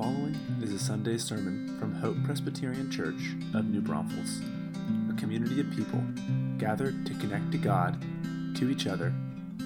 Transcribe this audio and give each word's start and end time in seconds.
following 0.00 0.34
is 0.62 0.72
a 0.72 0.78
Sunday 0.78 1.18
sermon 1.18 1.76
from 1.78 1.94
Hope 1.94 2.16
Presbyterian 2.24 2.90
Church 2.90 3.36
of 3.52 3.66
New 3.66 3.82
Braunfels, 3.82 4.40
a 5.10 5.14
community 5.20 5.60
of 5.60 5.70
people 5.72 6.02
gathered 6.56 7.04
to 7.04 7.12
connect 7.16 7.52
to 7.52 7.58
God, 7.58 8.00
to 8.56 8.70
each 8.70 8.86
other, 8.86 9.12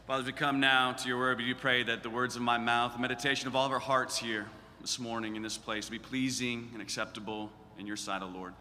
Father, 0.06 0.20
as 0.20 0.26
we 0.28 0.32
come 0.32 0.60
now 0.60 0.92
to 0.92 1.08
your 1.08 1.18
word, 1.18 1.40
we 1.40 1.46
do 1.46 1.56
pray 1.56 1.82
that 1.82 2.04
the 2.04 2.12
words 2.12 2.36
of 2.36 2.44
my 2.44 2.60
mouth, 2.60 2.94
the 2.94 3.00
meditation 3.00 3.48
of 3.48 3.56
all 3.56 3.66
of 3.66 3.72
our 3.72 3.80
hearts 3.80 4.16
here 4.16 4.46
this 4.82 5.00
morning 5.00 5.36
in 5.36 5.42
this 5.42 5.58
place, 5.58 5.90
be 5.90 5.98
pleasing 5.98 6.70
and 6.74 6.84
acceptable 6.84 7.52
in 7.80 7.88
your 7.88 7.98
sight, 7.98 8.22
O 8.22 8.28
Lord. 8.28 8.54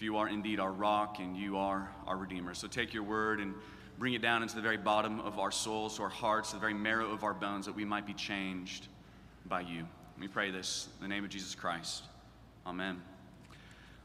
You 0.00 0.16
are 0.18 0.28
indeed 0.28 0.60
our 0.60 0.70
rock 0.70 1.18
and 1.18 1.36
you 1.36 1.56
are 1.56 1.90
our 2.06 2.16
Redeemer. 2.16 2.54
So 2.54 2.68
take 2.68 2.94
your 2.94 3.02
word 3.02 3.40
and 3.40 3.52
bring 3.98 4.14
it 4.14 4.22
down 4.22 4.42
into 4.42 4.54
the 4.54 4.62
very 4.62 4.76
bottom 4.76 5.18
of 5.20 5.40
our 5.40 5.50
souls, 5.50 5.96
to 5.96 6.04
our 6.04 6.08
hearts, 6.08 6.52
the 6.52 6.58
very 6.58 6.74
marrow 6.74 7.10
of 7.10 7.24
our 7.24 7.34
bones, 7.34 7.66
that 7.66 7.74
we 7.74 7.84
might 7.84 8.06
be 8.06 8.14
changed 8.14 8.86
by 9.46 9.62
you. 9.62 9.84
We 10.20 10.28
pray 10.28 10.52
this 10.52 10.88
in 10.98 11.02
the 11.02 11.08
name 11.08 11.24
of 11.24 11.30
Jesus 11.30 11.54
Christ. 11.56 12.04
Amen. 12.64 13.02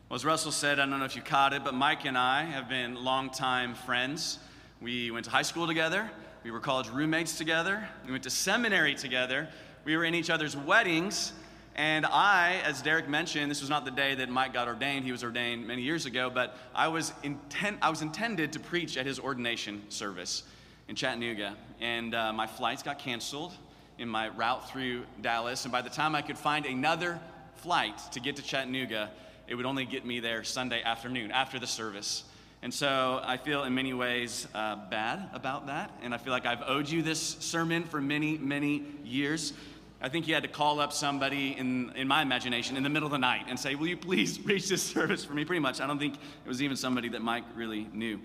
Well, 0.09 0.15
as 0.15 0.25
Russell 0.25 0.51
said, 0.51 0.79
I 0.79 0.85
don't 0.87 0.97
know 0.97 1.05
if 1.05 1.15
you 1.15 1.21
caught 1.21 1.53
it, 1.53 1.63
but 1.63 1.75
Mike 1.75 2.05
and 2.05 2.17
I 2.17 2.43
have 2.43 2.67
been 2.67 2.95
longtime 2.95 3.75
friends. 3.75 4.39
We 4.81 5.11
went 5.11 5.25
to 5.25 5.31
high 5.31 5.43
school 5.43 5.67
together. 5.67 6.09
We 6.43 6.51
were 6.51 6.59
college 6.59 6.89
roommates 6.89 7.37
together. 7.37 7.87
We 8.05 8.11
went 8.11 8.23
to 8.23 8.29
seminary 8.29 8.95
together. 8.95 9.47
We 9.85 9.95
were 9.95 10.05
in 10.05 10.15
each 10.15 10.29
other's 10.29 10.57
weddings. 10.57 11.33
And 11.75 12.05
I, 12.05 12.61
as 12.63 12.81
Derek 12.81 13.09
mentioned, 13.09 13.49
this 13.49 13.61
was 13.61 13.69
not 13.69 13.83
the 13.83 13.91
day 13.91 14.13
that 14.15 14.29
Mike 14.29 14.53
got 14.53 14.67
ordained. 14.67 15.05
He 15.05 15.11
was 15.11 15.23
ordained 15.23 15.65
many 15.65 15.81
years 15.81 16.05
ago, 16.05 16.29
but 16.29 16.55
I 16.75 16.87
was, 16.87 17.13
intent, 17.23 17.79
I 17.81 17.89
was 17.89 18.03
intended 18.03 18.53
to 18.53 18.59
preach 18.59 18.95
at 18.95 19.07
his 19.07 19.19
ordination 19.19 19.81
service 19.89 20.43
in 20.87 20.95
Chattanooga. 20.95 21.55
And 21.81 22.13
uh, 22.13 22.31
my 22.31 22.45
flights 22.45 22.83
got 22.83 22.99
canceled 22.99 23.53
in 23.97 24.07
my 24.07 24.29
route 24.29 24.69
through 24.69 25.03
Dallas. 25.21 25.65
And 25.65 25.71
by 25.71 25.81
the 25.81 25.89
time 25.89 26.13
I 26.13 26.21
could 26.21 26.37
find 26.37 26.65
another 26.65 27.19
flight 27.55 27.97
to 28.11 28.19
get 28.19 28.35
to 28.35 28.43
Chattanooga, 28.43 29.09
it 29.47 29.55
would 29.55 29.65
only 29.65 29.85
get 29.85 30.05
me 30.05 30.19
there 30.19 30.43
Sunday 30.43 30.83
afternoon 30.83 31.31
after 31.31 31.57
the 31.57 31.67
service. 31.67 32.23
And 32.61 32.73
so 32.73 33.19
I 33.25 33.37
feel 33.37 33.63
in 33.63 33.73
many 33.73 33.93
ways 33.93 34.47
uh, 34.55 34.77
bad 34.89 35.29
about 35.33 35.67
that. 35.67 35.91
And 36.01 36.13
I 36.13 36.17
feel 36.17 36.31
like 36.31 36.45
I've 36.45 36.61
owed 36.65 36.87
you 36.87 37.01
this 37.01 37.19
sermon 37.19 37.83
for 37.83 37.99
many, 37.99 38.37
many 38.37 38.83
years. 39.03 39.53
I 40.03 40.09
think 40.09 40.25
he 40.25 40.33
had 40.33 40.43
to 40.43 40.49
call 40.49 40.81
up 40.81 40.91
somebody 40.91 41.55
in, 41.57 41.93
in 41.95 42.09
my 42.09 42.21
imagination 42.21 42.75
in 42.75 42.83
the 42.83 42.89
middle 42.89 43.07
of 43.07 43.13
the 43.13 43.17
night 43.17 43.45
and 43.47 43.57
say, 43.57 43.75
Will 43.75 43.87
you 43.87 43.95
please 43.95 44.37
preach 44.47 44.67
this 44.67 44.83
service 44.83 45.23
for 45.23 45.33
me? 45.33 45.45
Pretty 45.45 45.61
much. 45.61 45.79
I 45.79 45.87
don't 45.87 45.97
think 45.97 46.15
it 46.15 46.47
was 46.47 46.61
even 46.61 46.75
somebody 46.75 47.07
that 47.09 47.21
Mike 47.21 47.45
really 47.55 47.87
knew. 47.93 48.19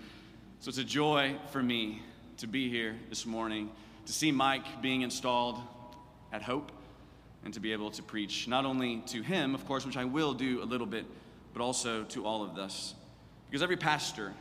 So 0.59 0.67
it's 0.67 0.77
a 0.77 0.83
joy 0.83 1.37
for 1.53 1.63
me 1.63 2.01
to 2.35 2.47
be 2.47 2.69
here 2.69 2.97
this 3.07 3.25
morning, 3.25 3.71
to 4.05 4.11
see 4.11 4.29
Mike 4.29 4.81
being 4.81 5.03
installed 5.03 5.61
at 6.33 6.41
Hope, 6.41 6.73
and 7.45 7.53
to 7.53 7.61
be 7.61 7.71
able 7.71 7.91
to 7.91 8.03
preach 8.03 8.45
not 8.45 8.65
only 8.65 9.01
to 9.07 9.21
him, 9.21 9.55
of 9.55 9.65
course, 9.65 9.85
which 9.85 9.95
I 9.95 10.03
will 10.03 10.33
do 10.33 10.61
a 10.61 10.65
little 10.65 10.85
bit, 10.85 11.05
but 11.53 11.61
also 11.61 12.03
to 12.03 12.25
all 12.25 12.43
of 12.43 12.57
us. 12.57 12.93
Because 13.49 13.63
every 13.63 13.77
pastor 13.77 14.33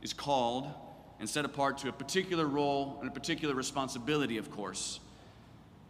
is 0.00 0.12
called 0.12 0.68
and 1.18 1.28
set 1.28 1.44
apart 1.44 1.78
to 1.78 1.88
a 1.88 1.92
particular 1.92 2.46
role 2.46 2.98
and 3.00 3.10
a 3.10 3.12
particular 3.12 3.56
responsibility, 3.56 4.38
of 4.38 4.52
course. 4.52 5.00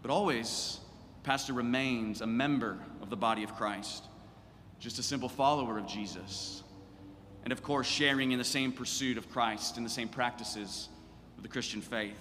But 0.03 0.11
always, 0.11 0.79
pastor 1.23 1.53
remains 1.53 2.21
a 2.21 2.27
member 2.27 2.79
of 3.03 3.11
the 3.11 3.17
body 3.17 3.43
of 3.43 3.55
Christ, 3.57 4.05
just 4.79 4.99
a 4.99 5.03
simple 5.03 5.29
follower 5.29 5.79
of 5.79 5.87
Jesus. 5.87 6.63
And 7.45 7.53
of 7.53 7.63
course, 7.63 7.87
sharing 7.87 8.33
in 8.33 8.39
the 8.39 8.45
same 8.45 8.73
pursuit 8.73 9.19
of 9.19 9.31
Christ 9.31 9.77
and 9.77 9.85
the 9.85 9.91
same 9.91 10.09
practices 10.09 10.89
of 11.37 11.43
the 11.43 11.49
Christian 11.49 11.81
faith. 11.81 12.19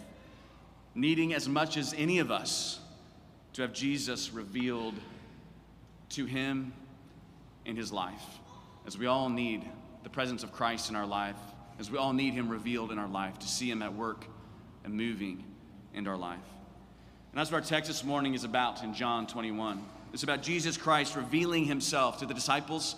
Needing 0.96 1.34
as 1.34 1.48
much 1.48 1.78
as 1.78 1.94
any 1.98 2.20
of 2.20 2.32
us 2.32 2.80
to 3.54 3.62
have 3.62 3.74
Jesus 3.74 4.32
revealed 4.32 4.96
to 6.10 6.26
him 6.26 6.74
in 7.66 7.76
his 7.76 7.92
life, 7.92 8.24
as 8.86 8.98
we 8.98 9.06
all 9.06 9.30
need 9.30 9.64
the 10.04 10.10
presence 10.10 10.44
of 10.44 10.52
Christ 10.52 10.90
in 10.90 10.96
our 10.96 11.06
life, 11.06 11.36
as 11.80 11.92
we 11.92 11.98
all 11.98 12.14
need 12.14 12.34
him 12.34 12.50
revealed 12.50 12.92
in 12.92 12.98
our 12.98 13.10
life, 13.10 13.38
to 13.40 13.48
see 13.48 13.70
him 13.70 13.82
at 13.82 13.94
work 13.94 14.26
and 14.84 14.94
moving 14.94 15.44
in 15.94 16.08
our 16.08 16.18
life. 16.18 16.40
And 17.38 17.42
that's 17.42 17.52
what 17.52 17.62
our 17.62 17.70
text 17.70 17.88
this 17.88 18.04
morning 18.04 18.34
is 18.34 18.44
about 18.44 18.84
in 18.84 18.96
John 18.96 19.28
21. 19.28 19.86
It's 20.12 20.24
about 20.24 20.42
Jesus 20.42 20.76
Christ 20.76 21.16
revealing 21.16 21.66
himself 21.66 22.18
to 22.18 22.26
the 22.26 22.34
disciples, 22.34 22.96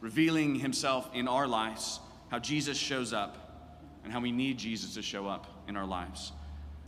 revealing 0.00 0.56
himself 0.56 1.08
in 1.14 1.28
our 1.28 1.46
lives, 1.46 2.00
how 2.28 2.40
Jesus 2.40 2.76
shows 2.76 3.12
up, 3.12 3.78
and 4.02 4.12
how 4.12 4.18
we 4.18 4.32
need 4.32 4.58
Jesus 4.58 4.94
to 4.94 5.02
show 5.02 5.28
up 5.28 5.46
in 5.68 5.76
our 5.76 5.86
lives. 5.86 6.32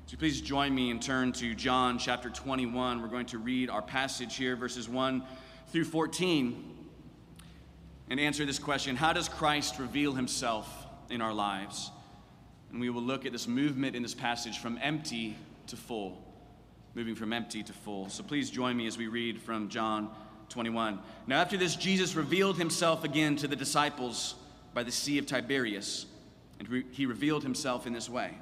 So 0.06 0.16
please 0.16 0.40
join 0.40 0.74
me 0.74 0.90
and 0.90 1.00
turn 1.00 1.30
to 1.34 1.54
John 1.54 2.00
chapter 2.00 2.30
21. 2.30 3.00
We're 3.00 3.06
going 3.06 3.26
to 3.26 3.38
read 3.38 3.70
our 3.70 3.80
passage 3.80 4.34
here, 4.34 4.56
verses 4.56 4.88
1 4.88 5.22
through 5.68 5.84
14, 5.84 6.64
and 8.10 8.18
answer 8.18 8.44
this 8.44 8.58
question 8.58 8.96
How 8.96 9.12
does 9.12 9.28
Christ 9.28 9.78
reveal 9.78 10.14
himself 10.14 10.68
in 11.10 11.20
our 11.20 11.32
lives? 11.32 11.92
And 12.72 12.80
we 12.80 12.90
will 12.90 13.02
look 13.02 13.24
at 13.24 13.30
this 13.30 13.46
movement 13.46 13.94
in 13.94 14.02
this 14.02 14.16
passage 14.16 14.58
from 14.58 14.80
empty 14.82 15.36
to 15.68 15.76
full 15.76 16.24
moving 16.94 17.14
from 17.14 17.32
empty 17.32 17.62
to 17.62 17.72
full. 17.72 18.08
So 18.08 18.22
please 18.22 18.50
join 18.50 18.76
me 18.76 18.86
as 18.86 18.98
we 18.98 19.06
read 19.06 19.40
from 19.40 19.68
John 19.68 20.10
21. 20.48 20.98
Now, 21.26 21.40
after 21.40 21.56
this, 21.56 21.76
Jesus 21.76 22.14
revealed 22.14 22.56
himself 22.56 23.04
again 23.04 23.36
to 23.36 23.48
the 23.48 23.56
disciples 23.56 24.34
by 24.74 24.82
the 24.82 24.92
Sea 24.92 25.18
of 25.18 25.26
Tiberias, 25.26 26.06
and 26.58 26.68
re- 26.68 26.84
he 26.90 27.06
revealed 27.06 27.42
himself 27.42 27.86
in 27.86 27.92
this 27.92 28.08
way 28.08 28.32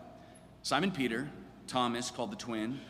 Simon 0.62 0.90
Peter, 0.90 1.28
Thomas, 1.66 2.10
called 2.10 2.32
the 2.32 2.36
twin, 2.36 2.80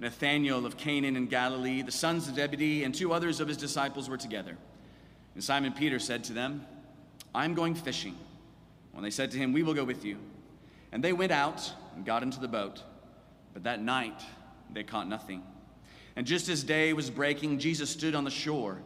Nathanael 0.00 0.64
of 0.64 0.76
Cana 0.76 1.08
in 1.08 1.26
Galilee, 1.26 1.82
the 1.82 1.92
sons 1.92 2.28
of 2.28 2.36
Zebedee, 2.36 2.84
and 2.84 2.94
two 2.94 3.12
others 3.12 3.40
of 3.40 3.48
his 3.48 3.56
disciples 3.56 4.08
were 4.08 4.16
together. 4.16 4.56
And 5.34 5.42
Simon 5.42 5.72
Peter 5.72 5.98
said 5.98 6.24
to 6.24 6.32
them, 6.32 6.64
I'm 7.34 7.54
going 7.54 7.74
fishing. 7.74 8.16
When 8.92 9.02
they 9.02 9.10
said 9.10 9.30
to 9.32 9.38
him, 9.38 9.52
We 9.52 9.62
will 9.62 9.74
go 9.74 9.84
with 9.84 10.04
you. 10.04 10.18
And 10.92 11.02
they 11.04 11.12
went 11.12 11.32
out 11.32 11.72
and 11.94 12.04
got 12.04 12.22
into 12.22 12.40
the 12.40 12.48
boat. 12.48 12.82
But 13.52 13.64
that 13.64 13.82
night, 13.82 14.22
they 14.72 14.82
caught 14.82 15.08
nothing. 15.08 15.42
And 16.16 16.26
just 16.26 16.48
as 16.48 16.64
day 16.64 16.92
was 16.92 17.10
breaking, 17.10 17.58
Jesus 17.58 17.90
stood 17.90 18.14
on 18.14 18.24
the 18.24 18.30
shore. 18.30 18.78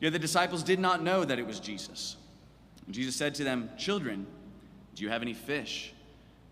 Yet 0.00 0.12
the 0.12 0.18
disciples 0.18 0.62
did 0.62 0.80
not 0.80 1.02
know 1.02 1.24
that 1.24 1.38
it 1.38 1.46
was 1.46 1.60
Jesus. 1.60 2.16
And 2.86 2.94
Jesus 2.94 3.14
said 3.14 3.34
to 3.36 3.44
them, 3.44 3.70
Children, 3.76 4.26
do 4.94 5.04
you 5.04 5.10
have 5.10 5.22
any 5.22 5.34
fish? 5.34 5.92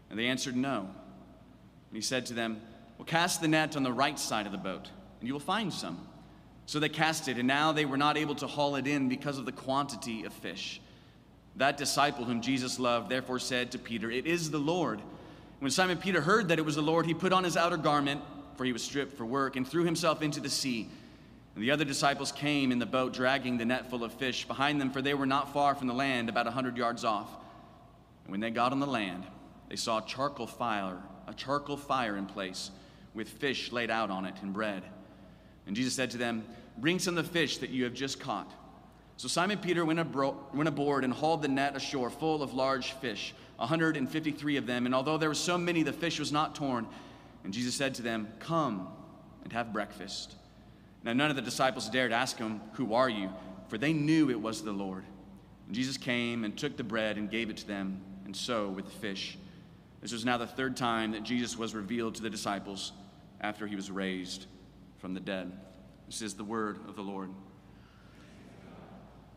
And 0.08 0.18
they 0.18 0.26
answered, 0.26 0.56
No. 0.56 0.80
And 0.80 1.96
he 1.96 2.00
said 2.00 2.26
to 2.26 2.34
them, 2.34 2.60
Well, 2.98 3.06
cast 3.06 3.40
the 3.40 3.48
net 3.48 3.76
on 3.76 3.82
the 3.82 3.92
right 3.92 4.18
side 4.18 4.46
of 4.46 4.52
the 4.52 4.58
boat, 4.58 4.90
and 5.20 5.26
you 5.26 5.32
will 5.32 5.40
find 5.40 5.72
some. 5.72 6.06
So 6.66 6.78
they 6.78 6.88
cast 6.88 7.26
it, 7.26 7.38
and 7.38 7.48
now 7.48 7.72
they 7.72 7.84
were 7.84 7.96
not 7.96 8.16
able 8.16 8.34
to 8.36 8.46
haul 8.46 8.76
it 8.76 8.86
in 8.86 9.08
because 9.08 9.38
of 9.38 9.46
the 9.46 9.52
quantity 9.52 10.24
of 10.24 10.32
fish. 10.32 10.80
That 11.56 11.76
disciple 11.76 12.24
whom 12.24 12.42
Jesus 12.42 12.78
loved 12.78 13.08
therefore 13.08 13.40
said 13.40 13.72
to 13.72 13.78
Peter, 13.78 14.10
It 14.10 14.26
is 14.26 14.50
the 14.50 14.58
Lord. 14.58 15.00
When 15.58 15.70
Simon 15.70 15.98
Peter 15.98 16.20
heard 16.20 16.48
that 16.48 16.58
it 16.58 16.64
was 16.64 16.76
the 16.76 16.82
Lord, 16.82 17.06
he 17.06 17.14
put 17.14 17.32
on 17.32 17.42
his 17.42 17.56
outer 17.56 17.76
garment 17.76 18.22
for 18.60 18.66
he 18.66 18.74
was 18.74 18.82
stripped 18.82 19.16
for 19.16 19.24
work, 19.24 19.56
and 19.56 19.66
threw 19.66 19.84
himself 19.84 20.20
into 20.20 20.38
the 20.38 20.50
sea. 20.50 20.86
And 21.54 21.64
the 21.64 21.70
other 21.70 21.86
disciples 21.86 22.30
came 22.30 22.72
in 22.72 22.78
the 22.78 22.84
boat, 22.84 23.14
dragging 23.14 23.56
the 23.56 23.64
net 23.64 23.88
full 23.88 24.04
of 24.04 24.12
fish 24.12 24.46
behind 24.46 24.78
them, 24.78 24.90
for 24.90 25.00
they 25.00 25.14
were 25.14 25.24
not 25.24 25.54
far 25.54 25.74
from 25.74 25.86
the 25.86 25.94
land, 25.94 26.28
about 26.28 26.46
a 26.46 26.50
hundred 26.50 26.76
yards 26.76 27.02
off. 27.02 27.30
And 28.24 28.32
when 28.32 28.40
they 28.40 28.50
got 28.50 28.72
on 28.72 28.78
the 28.78 28.86
land, 28.86 29.24
they 29.70 29.76
saw 29.76 29.96
a 29.96 30.02
charcoal 30.02 30.46
fire, 30.46 30.98
a 31.26 31.32
charcoal 31.32 31.78
fire 31.78 32.18
in 32.18 32.26
place, 32.26 32.70
with 33.14 33.30
fish 33.30 33.72
laid 33.72 33.90
out 33.90 34.10
on 34.10 34.26
it 34.26 34.34
and 34.42 34.52
bread. 34.52 34.82
And 35.66 35.74
Jesus 35.74 35.94
said 35.94 36.10
to 36.10 36.18
them, 36.18 36.44
Bring 36.76 36.98
some 36.98 37.16
of 37.16 37.24
the 37.24 37.32
fish 37.32 37.56
that 37.56 37.70
you 37.70 37.84
have 37.84 37.94
just 37.94 38.20
caught. 38.20 38.52
So 39.16 39.26
Simon 39.26 39.56
Peter 39.56 39.86
went, 39.86 40.00
abro- 40.00 40.36
went 40.52 40.68
aboard 40.68 41.04
and 41.04 41.14
hauled 41.14 41.40
the 41.40 41.48
net 41.48 41.76
ashore 41.76 42.10
full 42.10 42.42
of 42.42 42.52
large 42.52 42.92
fish, 42.92 43.32
153 43.56 44.56
of 44.58 44.66
them. 44.66 44.84
And 44.84 44.94
although 44.94 45.16
there 45.16 45.30
were 45.30 45.34
so 45.34 45.56
many, 45.56 45.82
the 45.82 45.94
fish 45.94 46.18
was 46.18 46.30
not 46.30 46.54
torn. 46.54 46.86
And 47.44 47.52
Jesus 47.52 47.74
said 47.74 47.94
to 47.96 48.02
them, 48.02 48.28
Come 48.38 48.88
and 49.42 49.52
have 49.52 49.72
breakfast. 49.72 50.34
Now, 51.02 51.12
none 51.12 51.30
of 51.30 51.36
the 51.36 51.42
disciples 51.42 51.88
dared 51.88 52.12
ask 52.12 52.38
him, 52.38 52.60
Who 52.72 52.94
are 52.94 53.08
you? 53.08 53.30
For 53.68 53.78
they 53.78 53.92
knew 53.92 54.30
it 54.30 54.40
was 54.40 54.62
the 54.62 54.72
Lord. 54.72 55.04
And 55.66 55.74
Jesus 55.74 55.96
came 55.96 56.44
and 56.44 56.56
took 56.56 56.76
the 56.76 56.84
bread 56.84 57.16
and 57.16 57.30
gave 57.30 57.48
it 57.48 57.56
to 57.58 57.66
them, 57.66 58.00
and 58.24 58.36
so 58.36 58.68
with 58.68 58.86
the 58.86 58.98
fish. 58.98 59.38
This 60.02 60.12
was 60.12 60.24
now 60.24 60.36
the 60.36 60.46
third 60.46 60.76
time 60.76 61.12
that 61.12 61.22
Jesus 61.22 61.56
was 61.56 61.74
revealed 61.74 62.16
to 62.16 62.22
the 62.22 62.30
disciples 62.30 62.92
after 63.40 63.66
he 63.66 63.76
was 63.76 63.90
raised 63.90 64.46
from 64.98 65.14
the 65.14 65.20
dead. 65.20 65.52
This 66.06 66.22
is 66.22 66.34
the 66.34 66.44
word 66.44 66.80
of 66.88 66.96
the 66.96 67.02
Lord. 67.02 67.30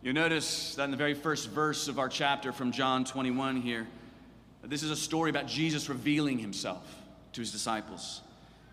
You'll 0.01 0.15
notice 0.15 0.75
that 0.75 0.85
in 0.85 0.91
the 0.91 0.97
very 0.97 1.13
first 1.13 1.49
verse 1.49 1.87
of 1.87 1.99
our 1.99 2.09
chapter 2.09 2.51
from 2.51 2.71
John 2.71 3.05
21 3.05 3.61
here, 3.61 3.87
this 4.63 4.83
is 4.83 4.91
a 4.91 4.95
story 4.95 5.29
about 5.29 5.47
Jesus 5.47 5.87
revealing 5.87 6.39
himself 6.39 7.02
to 7.33 7.41
his 7.41 7.51
disciples. 7.51 8.21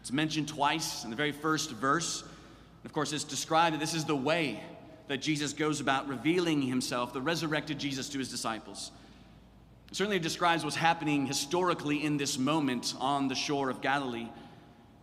It's 0.00 0.12
mentioned 0.12 0.48
twice 0.48 1.04
in 1.04 1.10
the 1.10 1.16
very 1.16 1.32
first 1.32 1.70
verse. 1.72 2.22
And 2.22 2.86
of 2.86 2.92
course, 2.92 3.12
it's 3.12 3.24
described 3.24 3.74
that 3.74 3.80
this 3.80 3.94
is 3.94 4.04
the 4.04 4.16
way 4.16 4.62
that 5.08 5.18
Jesus 5.18 5.52
goes 5.52 5.80
about 5.80 6.08
revealing 6.08 6.62
himself, 6.62 7.12
the 7.12 7.20
resurrected 7.20 7.78
Jesus, 7.78 8.08
to 8.10 8.18
his 8.18 8.30
disciples. 8.30 8.92
It 9.90 9.96
certainly 9.96 10.20
describes 10.20 10.62
what's 10.64 10.76
happening 10.76 11.26
historically 11.26 12.04
in 12.04 12.16
this 12.16 12.38
moment 12.38 12.94
on 13.00 13.26
the 13.26 13.34
shore 13.34 13.70
of 13.70 13.80
Galilee. 13.80 14.28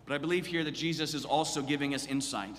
But 0.06 0.16
I 0.16 0.18
believe 0.18 0.46
here 0.46 0.64
that 0.64 0.72
Jesus 0.72 1.14
is 1.14 1.26
also 1.26 1.62
giving 1.62 1.94
us 1.94 2.08
insight 2.08 2.56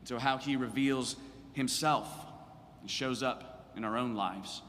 into 0.00 0.18
how 0.18 0.38
he 0.38 0.56
reveals 0.56 1.16
himself 1.52 2.08
and 2.80 2.90
shows 2.90 3.22
up 3.22 3.70
in 3.76 3.84
our 3.84 3.98
own 3.98 4.14
lives. 4.14 4.62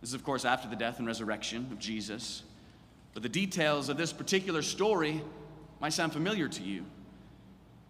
This 0.00 0.10
is, 0.10 0.14
of 0.14 0.24
course, 0.24 0.44
after 0.44 0.68
the 0.68 0.76
death 0.76 0.98
and 0.98 1.06
resurrection 1.06 1.68
of 1.72 1.78
Jesus. 1.78 2.44
But 3.14 3.22
the 3.22 3.28
details 3.28 3.88
of 3.88 3.96
this 3.96 4.12
particular 4.12 4.62
story 4.62 5.22
might 5.80 5.92
sound 5.92 6.12
familiar 6.12 6.48
to 6.48 6.62
you 6.62 6.84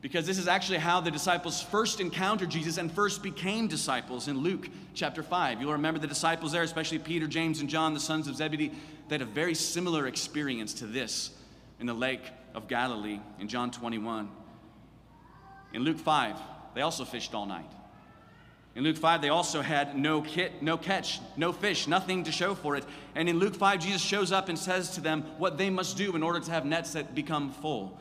because 0.02 0.26
this 0.26 0.36
is 0.36 0.48
actually 0.48 0.78
how 0.78 1.00
the 1.00 1.12
disciples 1.12 1.62
first 1.62 2.00
encountered 2.00 2.50
Jesus 2.50 2.76
and 2.76 2.90
first 2.90 3.22
became 3.22 3.68
disciples 3.68 4.26
in 4.26 4.38
Luke 4.38 4.68
chapter 4.94 5.22
5. 5.22 5.60
You'll 5.60 5.72
remember 5.72 6.00
the 6.00 6.08
disciples 6.08 6.50
there, 6.50 6.64
especially 6.64 6.98
Peter, 6.98 7.28
James, 7.28 7.60
and 7.60 7.70
John, 7.70 7.94
the 7.94 8.00
sons 8.00 8.26
of 8.26 8.34
Zebedee, 8.34 8.72
they 9.08 9.14
had 9.14 9.22
a 9.22 9.24
very 9.24 9.54
similar 9.54 10.08
experience 10.08 10.74
to 10.74 10.86
this 10.86 11.30
in 11.78 11.86
the 11.86 11.94
lake 11.94 12.22
of 12.52 12.66
Galilee 12.66 13.20
in 13.38 13.46
John 13.46 13.70
21. 13.70 14.28
In 15.72 15.82
Luke 15.82 15.98
5, 15.98 16.36
they 16.74 16.80
also 16.80 17.04
fished 17.04 17.32
all 17.32 17.46
night. 17.46 17.70
In 18.74 18.84
Luke 18.84 18.96
5, 18.96 19.20
they 19.20 19.28
also 19.28 19.60
had 19.60 19.98
no, 19.98 20.22
kit, 20.22 20.62
no 20.62 20.78
catch, 20.78 21.20
no 21.36 21.52
fish, 21.52 21.86
nothing 21.86 22.24
to 22.24 22.32
show 22.32 22.54
for 22.54 22.74
it. 22.74 22.84
And 23.14 23.28
in 23.28 23.38
Luke 23.38 23.54
5, 23.54 23.80
Jesus 23.80 24.00
shows 24.00 24.32
up 24.32 24.48
and 24.48 24.58
says 24.58 24.92
to 24.92 25.02
them 25.02 25.22
what 25.36 25.58
they 25.58 25.68
must 25.68 25.96
do 25.96 26.16
in 26.16 26.22
order 26.22 26.40
to 26.40 26.50
have 26.50 26.64
nets 26.64 26.94
that 26.94 27.14
become 27.14 27.52
full. 27.52 27.98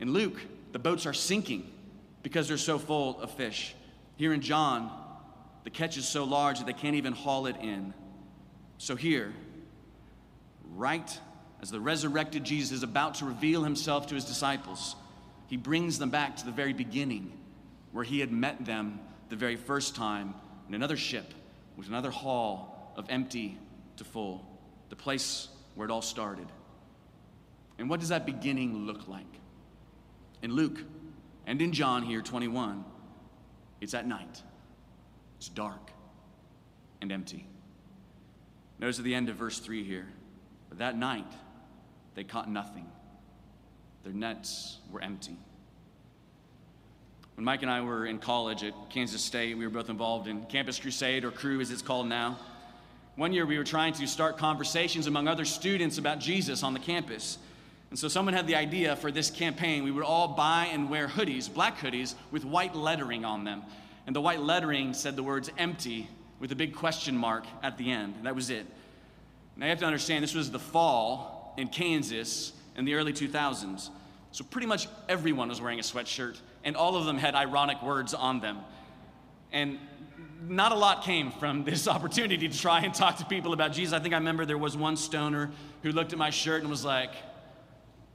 In 0.00 0.12
Luke, 0.12 0.38
the 0.72 0.78
boats 0.78 1.06
are 1.06 1.14
sinking 1.14 1.70
because 2.22 2.46
they're 2.46 2.58
so 2.58 2.78
full 2.78 3.20
of 3.22 3.30
fish. 3.30 3.74
Here 4.16 4.34
in 4.34 4.42
John, 4.42 4.90
the 5.64 5.70
catch 5.70 5.96
is 5.96 6.06
so 6.06 6.24
large 6.24 6.58
that 6.58 6.66
they 6.66 6.74
can't 6.74 6.96
even 6.96 7.14
haul 7.14 7.46
it 7.46 7.56
in. 7.56 7.94
So 8.76 8.96
here, 8.96 9.32
right 10.74 11.18
as 11.62 11.70
the 11.70 11.80
resurrected 11.80 12.44
Jesus 12.44 12.72
is 12.72 12.82
about 12.82 13.14
to 13.16 13.24
reveal 13.24 13.64
himself 13.64 14.08
to 14.08 14.14
his 14.14 14.24
disciples, 14.24 14.94
he 15.46 15.56
brings 15.56 15.98
them 15.98 16.10
back 16.10 16.36
to 16.36 16.44
the 16.44 16.52
very 16.52 16.74
beginning 16.74 17.32
where 17.92 18.04
he 18.04 18.20
had 18.20 18.30
met 18.30 18.66
them 18.66 19.00
the 19.28 19.36
very 19.36 19.56
first 19.56 19.94
time 19.94 20.34
in 20.68 20.74
another 20.74 20.96
ship 20.96 21.34
with 21.76 21.88
another 21.88 22.10
haul 22.10 22.92
of 22.96 23.06
empty 23.08 23.58
to 23.96 24.04
full, 24.04 24.44
the 24.88 24.96
place 24.96 25.48
where 25.74 25.86
it 25.86 25.90
all 25.90 26.02
started. 26.02 26.46
And 27.78 27.88
what 27.88 28.00
does 28.00 28.08
that 28.08 28.26
beginning 28.26 28.86
look 28.86 29.06
like? 29.08 29.24
In 30.42 30.52
Luke 30.52 30.80
and 31.46 31.62
in 31.62 31.72
John 31.72 32.02
here, 32.02 32.20
21, 32.20 32.84
it's 33.80 33.94
at 33.94 34.06
night. 34.06 34.42
It's 35.38 35.48
dark 35.48 35.92
and 37.00 37.12
empty. 37.12 37.46
Notice 38.80 38.98
at 38.98 39.04
the 39.04 39.14
end 39.14 39.28
of 39.28 39.36
verse 39.36 39.58
3 39.58 39.84
here, 39.84 40.06
but 40.68 40.78
that 40.78 40.96
night 40.96 41.32
they 42.14 42.24
caught 42.24 42.50
nothing. 42.50 42.86
Their 44.04 44.12
nets 44.12 44.78
were 44.90 45.00
empty. 45.00 45.36
When 47.38 47.44
Mike 47.44 47.62
and 47.62 47.70
I 47.70 47.82
were 47.82 48.04
in 48.04 48.18
college 48.18 48.64
at 48.64 48.74
Kansas 48.90 49.22
State, 49.22 49.56
we 49.56 49.64
were 49.64 49.70
both 49.70 49.90
involved 49.90 50.26
in 50.26 50.42
Campus 50.46 50.76
Crusade, 50.76 51.24
or 51.24 51.30
Cru 51.30 51.60
as 51.60 51.70
it's 51.70 51.82
called 51.82 52.08
now. 52.08 52.36
One 53.14 53.32
year 53.32 53.46
we 53.46 53.56
were 53.56 53.62
trying 53.62 53.92
to 53.92 54.08
start 54.08 54.38
conversations 54.38 55.06
among 55.06 55.28
other 55.28 55.44
students 55.44 55.98
about 55.98 56.18
Jesus 56.18 56.64
on 56.64 56.72
the 56.74 56.80
campus. 56.80 57.38
And 57.90 57.98
so 57.98 58.08
someone 58.08 58.34
had 58.34 58.48
the 58.48 58.56
idea 58.56 58.96
for 58.96 59.12
this 59.12 59.30
campaign. 59.30 59.84
We 59.84 59.92
would 59.92 60.02
all 60.02 60.26
buy 60.26 60.68
and 60.72 60.90
wear 60.90 61.06
hoodies, 61.06 61.48
black 61.54 61.78
hoodies, 61.78 62.16
with 62.32 62.44
white 62.44 62.74
lettering 62.74 63.24
on 63.24 63.44
them. 63.44 63.62
And 64.08 64.16
the 64.16 64.20
white 64.20 64.40
lettering 64.40 64.92
said 64.92 65.14
the 65.14 65.22
words 65.22 65.48
empty 65.58 66.08
with 66.40 66.50
a 66.50 66.56
big 66.56 66.74
question 66.74 67.16
mark 67.16 67.46
at 67.62 67.78
the 67.78 67.92
end. 67.92 68.16
That 68.24 68.34
was 68.34 68.50
it. 68.50 68.66
Now 69.56 69.66
you 69.66 69.70
have 69.70 69.78
to 69.78 69.86
understand 69.86 70.24
this 70.24 70.34
was 70.34 70.50
the 70.50 70.58
fall 70.58 71.54
in 71.56 71.68
Kansas 71.68 72.52
in 72.76 72.84
the 72.84 72.94
early 72.94 73.12
2000s. 73.12 73.90
So 74.32 74.42
pretty 74.42 74.66
much 74.66 74.88
everyone 75.08 75.50
was 75.50 75.60
wearing 75.60 75.78
a 75.78 75.82
sweatshirt 75.82 76.38
and 76.64 76.76
all 76.76 76.96
of 76.96 77.04
them 77.04 77.18
had 77.18 77.34
ironic 77.34 77.82
words 77.82 78.14
on 78.14 78.40
them. 78.40 78.58
And 79.52 79.78
not 80.46 80.72
a 80.72 80.74
lot 80.74 81.02
came 81.02 81.30
from 81.30 81.64
this 81.64 81.88
opportunity 81.88 82.48
to 82.48 82.58
try 82.58 82.80
and 82.80 82.94
talk 82.94 83.16
to 83.18 83.24
people 83.24 83.52
about 83.52 83.72
Jesus. 83.72 83.92
I 83.92 83.98
think 83.98 84.14
I 84.14 84.18
remember 84.18 84.44
there 84.44 84.58
was 84.58 84.76
one 84.76 84.96
stoner 84.96 85.50
who 85.82 85.92
looked 85.92 86.12
at 86.12 86.18
my 86.18 86.30
shirt 86.30 86.60
and 86.62 86.70
was 86.70 86.84
like, 86.84 87.10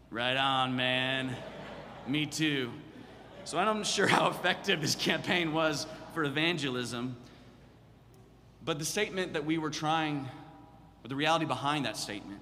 Right 0.10 0.38
on, 0.38 0.76
man. 0.76 1.36
Me 2.06 2.28
too. 2.28 2.72
So 3.46 3.58
I'm 3.58 3.78
not 3.78 3.88
sure 3.88 4.06
how 4.06 4.28
effective 4.30 4.80
this 4.80 4.94
campaign 4.94 5.54
was 5.54 5.88
for 6.14 6.24
evangelism. 6.24 7.16
But 8.64 8.78
the 8.78 8.86
statement 8.86 9.34
that 9.34 9.44
we 9.44 9.58
were 9.58 9.72
trying, 9.72 10.30
or 11.04 11.08
the 11.08 11.16
reality 11.16 11.46
behind 11.46 11.86
that 11.86 11.98
statement, 11.98 12.42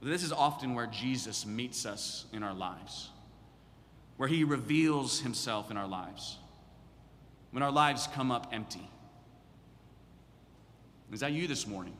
this 0.00 0.22
is 0.22 0.32
often 0.32 0.74
where 0.74 0.86
Jesus 0.86 1.44
meets 1.44 1.84
us 1.84 2.26
in 2.32 2.44
our 2.44 2.54
lives 2.54 3.10
where 4.22 4.28
He 4.28 4.44
reveals 4.44 5.18
Himself 5.18 5.72
in 5.72 5.76
our 5.76 5.88
lives, 5.88 6.38
when 7.50 7.60
our 7.60 7.72
lives 7.72 8.08
come 8.14 8.30
up 8.30 8.50
empty. 8.52 8.88
Is 11.12 11.18
that 11.18 11.32
you 11.32 11.48
this 11.48 11.66
morning? 11.66 11.96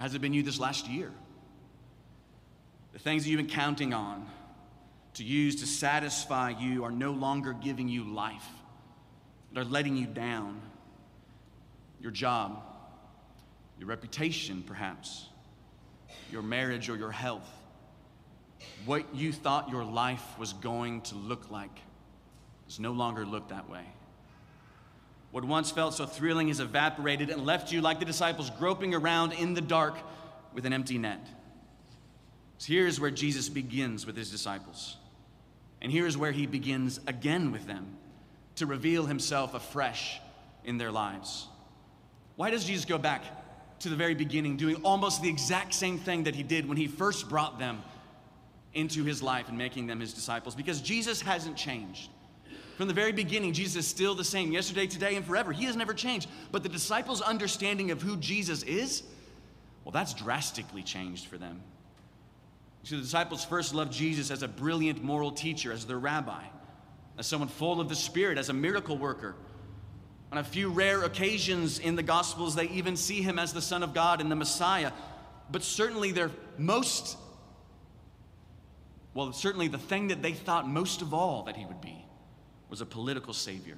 Has 0.00 0.16
it 0.16 0.20
been 0.20 0.34
you 0.34 0.42
this 0.42 0.58
last 0.58 0.88
year? 0.88 1.12
The 2.92 2.98
things 2.98 3.22
that 3.22 3.30
you've 3.30 3.38
been 3.38 3.46
counting 3.46 3.94
on 3.94 4.26
to 5.14 5.22
use 5.22 5.60
to 5.60 5.66
satisfy 5.68 6.50
you 6.58 6.82
are 6.82 6.90
no 6.90 7.12
longer 7.12 7.52
giving 7.52 7.86
you 7.86 8.02
life, 8.02 8.48
they're 9.52 9.62
letting 9.62 9.96
you 9.96 10.06
down. 10.06 10.60
Your 12.00 12.10
job, 12.10 12.60
your 13.78 13.86
reputation, 13.86 14.64
perhaps, 14.66 15.28
your 16.32 16.42
marriage 16.42 16.88
or 16.88 16.96
your 16.96 17.12
health 17.12 17.48
what 18.84 19.14
you 19.14 19.32
thought 19.32 19.70
your 19.70 19.84
life 19.84 20.24
was 20.38 20.52
going 20.52 21.02
to 21.02 21.14
look 21.14 21.50
like 21.50 21.78
does 22.66 22.80
no 22.80 22.92
longer 22.92 23.24
look 23.24 23.48
that 23.48 23.68
way. 23.68 23.84
What 25.30 25.44
once 25.44 25.70
felt 25.70 25.94
so 25.94 26.06
thrilling 26.06 26.48
has 26.48 26.60
evaporated 26.60 27.30
and 27.30 27.46
left 27.46 27.72
you 27.72 27.80
like 27.80 27.98
the 27.98 28.04
disciples 28.04 28.50
groping 28.50 28.94
around 28.94 29.32
in 29.32 29.54
the 29.54 29.60
dark 29.60 29.96
with 30.52 30.66
an 30.66 30.72
empty 30.72 30.98
net. 30.98 31.26
So 32.58 32.72
here's 32.72 33.00
where 33.00 33.10
Jesus 33.10 33.48
begins 33.48 34.06
with 34.06 34.16
his 34.16 34.30
disciples. 34.30 34.96
And 35.80 35.90
here's 35.90 36.16
where 36.16 36.32
he 36.32 36.46
begins 36.46 37.00
again 37.06 37.50
with 37.50 37.66
them 37.66 37.96
to 38.56 38.66
reveal 38.66 39.06
himself 39.06 39.54
afresh 39.54 40.20
in 40.64 40.78
their 40.78 40.92
lives. 40.92 41.48
Why 42.36 42.50
does 42.50 42.64
Jesus 42.64 42.84
go 42.84 42.98
back 42.98 43.24
to 43.80 43.88
the 43.88 43.96
very 43.96 44.14
beginning, 44.14 44.56
doing 44.56 44.76
almost 44.76 45.22
the 45.22 45.28
exact 45.28 45.74
same 45.74 45.98
thing 45.98 46.24
that 46.24 46.36
he 46.36 46.42
did 46.42 46.68
when 46.68 46.76
he 46.76 46.86
first 46.86 47.28
brought 47.28 47.58
them 47.58 47.82
into 48.74 49.04
his 49.04 49.22
life 49.22 49.48
and 49.48 49.58
making 49.58 49.86
them 49.86 50.00
his 50.00 50.12
disciples 50.12 50.54
because 50.54 50.80
Jesus 50.80 51.20
hasn't 51.20 51.56
changed. 51.56 52.10
From 52.76 52.88
the 52.88 52.94
very 52.94 53.12
beginning, 53.12 53.52
Jesus 53.52 53.84
is 53.84 53.86
still 53.86 54.14
the 54.14 54.24
same 54.24 54.50
yesterday, 54.50 54.86
today, 54.86 55.14
and 55.14 55.24
forever. 55.24 55.52
He 55.52 55.64
has 55.66 55.76
never 55.76 55.92
changed. 55.92 56.28
But 56.50 56.62
the 56.62 56.68
disciples' 56.68 57.20
understanding 57.20 57.90
of 57.90 58.00
who 58.00 58.16
Jesus 58.16 58.62
is, 58.62 59.02
well, 59.84 59.92
that's 59.92 60.14
drastically 60.14 60.82
changed 60.82 61.26
for 61.26 61.36
them. 61.36 61.60
See, 62.84 62.96
the 62.96 63.02
disciples 63.02 63.44
first 63.44 63.74
loved 63.74 63.92
Jesus 63.92 64.30
as 64.30 64.42
a 64.42 64.48
brilliant 64.48 65.04
moral 65.04 65.30
teacher, 65.32 65.70
as 65.70 65.84
their 65.84 65.98
rabbi, 65.98 66.42
as 67.18 67.26
someone 67.26 67.48
full 67.48 67.80
of 67.80 67.88
the 67.88 67.94
Spirit, 67.94 68.38
as 68.38 68.48
a 68.48 68.54
miracle 68.54 68.96
worker. 68.96 69.36
On 70.32 70.38
a 70.38 70.44
few 70.44 70.70
rare 70.70 71.04
occasions 71.04 71.78
in 71.78 71.94
the 71.94 72.02
Gospels, 72.02 72.54
they 72.54 72.68
even 72.70 72.96
see 72.96 73.20
him 73.20 73.38
as 73.38 73.52
the 73.52 73.60
Son 73.60 73.82
of 73.82 73.92
God 73.92 74.20
and 74.20 74.30
the 74.30 74.36
Messiah. 74.36 74.90
But 75.50 75.62
certainly 75.62 76.10
their 76.10 76.30
most 76.56 77.18
well, 79.14 79.32
certainly 79.32 79.68
the 79.68 79.78
thing 79.78 80.08
that 80.08 80.22
they 80.22 80.32
thought 80.32 80.68
most 80.68 81.02
of 81.02 81.12
all 81.12 81.42
that 81.44 81.56
he 81.56 81.66
would 81.66 81.80
be 81.80 82.04
was 82.70 82.80
a 82.80 82.86
political 82.86 83.34
savior. 83.34 83.76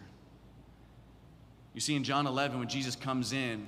You 1.74 1.80
see, 1.80 1.96
in 1.96 2.04
John 2.04 2.26
11, 2.26 2.58
when 2.58 2.68
Jesus 2.68 2.94
comes 2.94 3.32
in 3.32 3.66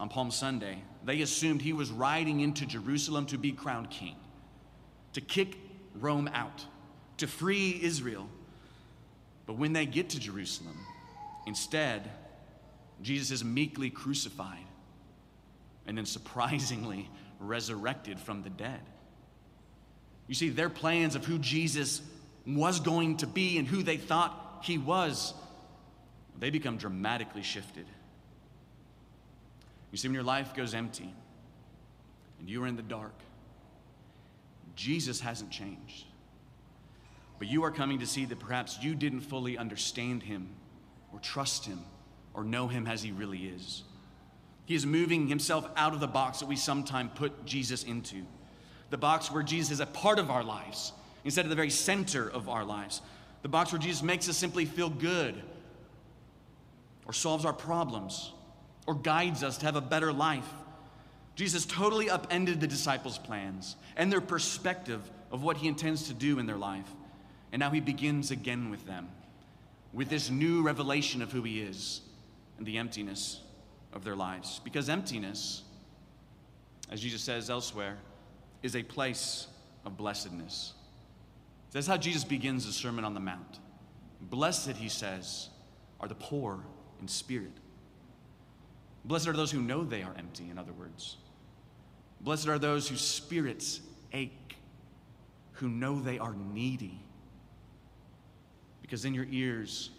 on 0.00 0.08
Palm 0.08 0.32
Sunday, 0.32 0.82
they 1.04 1.22
assumed 1.22 1.62
he 1.62 1.72
was 1.72 1.90
riding 1.92 2.40
into 2.40 2.66
Jerusalem 2.66 3.26
to 3.26 3.38
be 3.38 3.52
crowned 3.52 3.90
king, 3.90 4.16
to 5.12 5.20
kick 5.20 5.56
Rome 5.94 6.28
out, 6.34 6.66
to 7.18 7.28
free 7.28 7.78
Israel. 7.80 8.28
But 9.46 9.54
when 9.54 9.72
they 9.72 9.86
get 9.86 10.10
to 10.10 10.18
Jerusalem, 10.18 10.76
instead, 11.46 12.10
Jesus 13.02 13.30
is 13.30 13.44
meekly 13.44 13.90
crucified 13.90 14.64
and 15.86 15.96
then 15.96 16.06
surprisingly 16.06 17.08
resurrected 17.38 18.18
from 18.18 18.42
the 18.42 18.50
dead. 18.50 18.80
You 20.28 20.34
see, 20.34 20.48
their 20.48 20.70
plans 20.70 21.14
of 21.14 21.24
who 21.24 21.38
Jesus 21.38 22.00
was 22.46 22.80
going 22.80 23.18
to 23.18 23.26
be 23.26 23.58
and 23.58 23.66
who 23.66 23.82
they 23.82 23.96
thought 23.96 24.60
he 24.62 24.78
was, 24.78 25.34
they 26.38 26.50
become 26.50 26.76
dramatically 26.76 27.42
shifted. 27.42 27.86
You 29.90 29.98
see, 29.98 30.08
when 30.08 30.14
your 30.14 30.22
life 30.22 30.54
goes 30.54 30.74
empty 30.74 31.12
and 32.40 32.48
you 32.48 32.62
are 32.64 32.66
in 32.66 32.76
the 32.76 32.82
dark, 32.82 33.14
Jesus 34.74 35.20
hasn't 35.20 35.50
changed. 35.50 36.06
But 37.38 37.48
you 37.48 37.64
are 37.64 37.70
coming 37.70 37.98
to 37.98 38.06
see 38.06 38.24
that 38.24 38.38
perhaps 38.38 38.78
you 38.80 38.94
didn't 38.94 39.20
fully 39.20 39.58
understand 39.58 40.22
him 40.22 40.48
or 41.12 41.18
trust 41.18 41.66
him 41.66 41.80
or 42.34 42.44
know 42.44 42.68
him 42.68 42.86
as 42.86 43.02
he 43.02 43.12
really 43.12 43.46
is. 43.46 43.82
He 44.64 44.74
is 44.74 44.86
moving 44.86 45.26
himself 45.26 45.68
out 45.76 45.92
of 45.92 46.00
the 46.00 46.06
box 46.06 46.38
that 46.38 46.46
we 46.46 46.56
sometimes 46.56 47.10
put 47.14 47.44
Jesus 47.44 47.82
into, 47.82 48.24
the 48.92 48.98
box 48.98 49.30
where 49.30 49.42
Jesus 49.42 49.70
is 49.70 49.80
a 49.80 49.86
part 49.86 50.18
of 50.18 50.30
our 50.30 50.44
lives 50.44 50.92
instead 51.24 51.46
of 51.46 51.48
the 51.48 51.56
very 51.56 51.70
center 51.70 52.28
of 52.28 52.50
our 52.50 52.62
lives, 52.62 53.00
the 53.40 53.48
box 53.48 53.72
where 53.72 53.80
Jesus 53.80 54.02
makes 54.02 54.28
us 54.28 54.36
simply 54.36 54.66
feel 54.66 54.90
good 54.90 55.34
or 57.06 57.14
solves 57.14 57.46
our 57.46 57.54
problems 57.54 58.32
or 58.86 58.94
guides 58.94 59.42
us 59.42 59.56
to 59.56 59.64
have 59.64 59.76
a 59.76 59.80
better 59.80 60.12
life. 60.12 60.46
Jesus 61.36 61.64
totally 61.64 62.10
upended 62.10 62.60
the 62.60 62.66
disciples' 62.66 63.16
plans 63.16 63.76
and 63.96 64.12
their 64.12 64.20
perspective 64.20 65.00
of 65.30 65.42
what 65.42 65.56
he 65.56 65.68
intends 65.68 66.08
to 66.08 66.14
do 66.14 66.38
in 66.38 66.44
their 66.44 66.58
life. 66.58 66.90
And 67.50 67.60
now 67.60 67.70
he 67.70 67.80
begins 67.80 68.30
again 68.30 68.68
with 68.68 68.86
them 68.86 69.08
with 69.94 70.10
this 70.10 70.28
new 70.28 70.62
revelation 70.62 71.22
of 71.22 71.32
who 71.32 71.42
he 71.42 71.62
is 71.62 72.02
and 72.58 72.66
the 72.66 72.76
emptiness 72.76 73.40
of 73.94 74.04
their 74.04 74.16
lives. 74.16 74.60
Because 74.62 74.90
emptiness, 74.90 75.62
as 76.90 77.00
Jesus 77.00 77.22
says 77.22 77.48
elsewhere, 77.48 77.96
is 78.62 78.76
a 78.76 78.82
place 78.82 79.46
of 79.84 79.96
blessedness. 79.96 80.74
That's 81.72 81.86
how 81.86 81.96
Jesus 81.96 82.22
begins 82.22 82.66
the 82.66 82.72
Sermon 82.72 83.04
on 83.04 83.14
the 83.14 83.20
Mount. 83.20 83.58
Blessed, 84.20 84.72
he 84.72 84.88
says, 84.88 85.48
are 86.00 86.08
the 86.08 86.14
poor 86.14 86.60
in 87.00 87.08
spirit. 87.08 87.52
Blessed 89.04 89.28
are 89.28 89.32
those 89.32 89.50
who 89.50 89.60
know 89.60 89.82
they 89.82 90.02
are 90.02 90.14
empty, 90.16 90.50
in 90.50 90.58
other 90.58 90.72
words. 90.72 91.16
Blessed 92.20 92.48
are 92.48 92.58
those 92.58 92.88
whose 92.88 93.00
spirits 93.00 93.80
ache, 94.12 94.56
who 95.52 95.68
know 95.68 95.98
they 95.98 96.18
are 96.18 96.34
needy. 96.52 97.00
Because 98.80 99.02
then 99.02 99.14
your 99.14 99.26
ears 99.30 99.90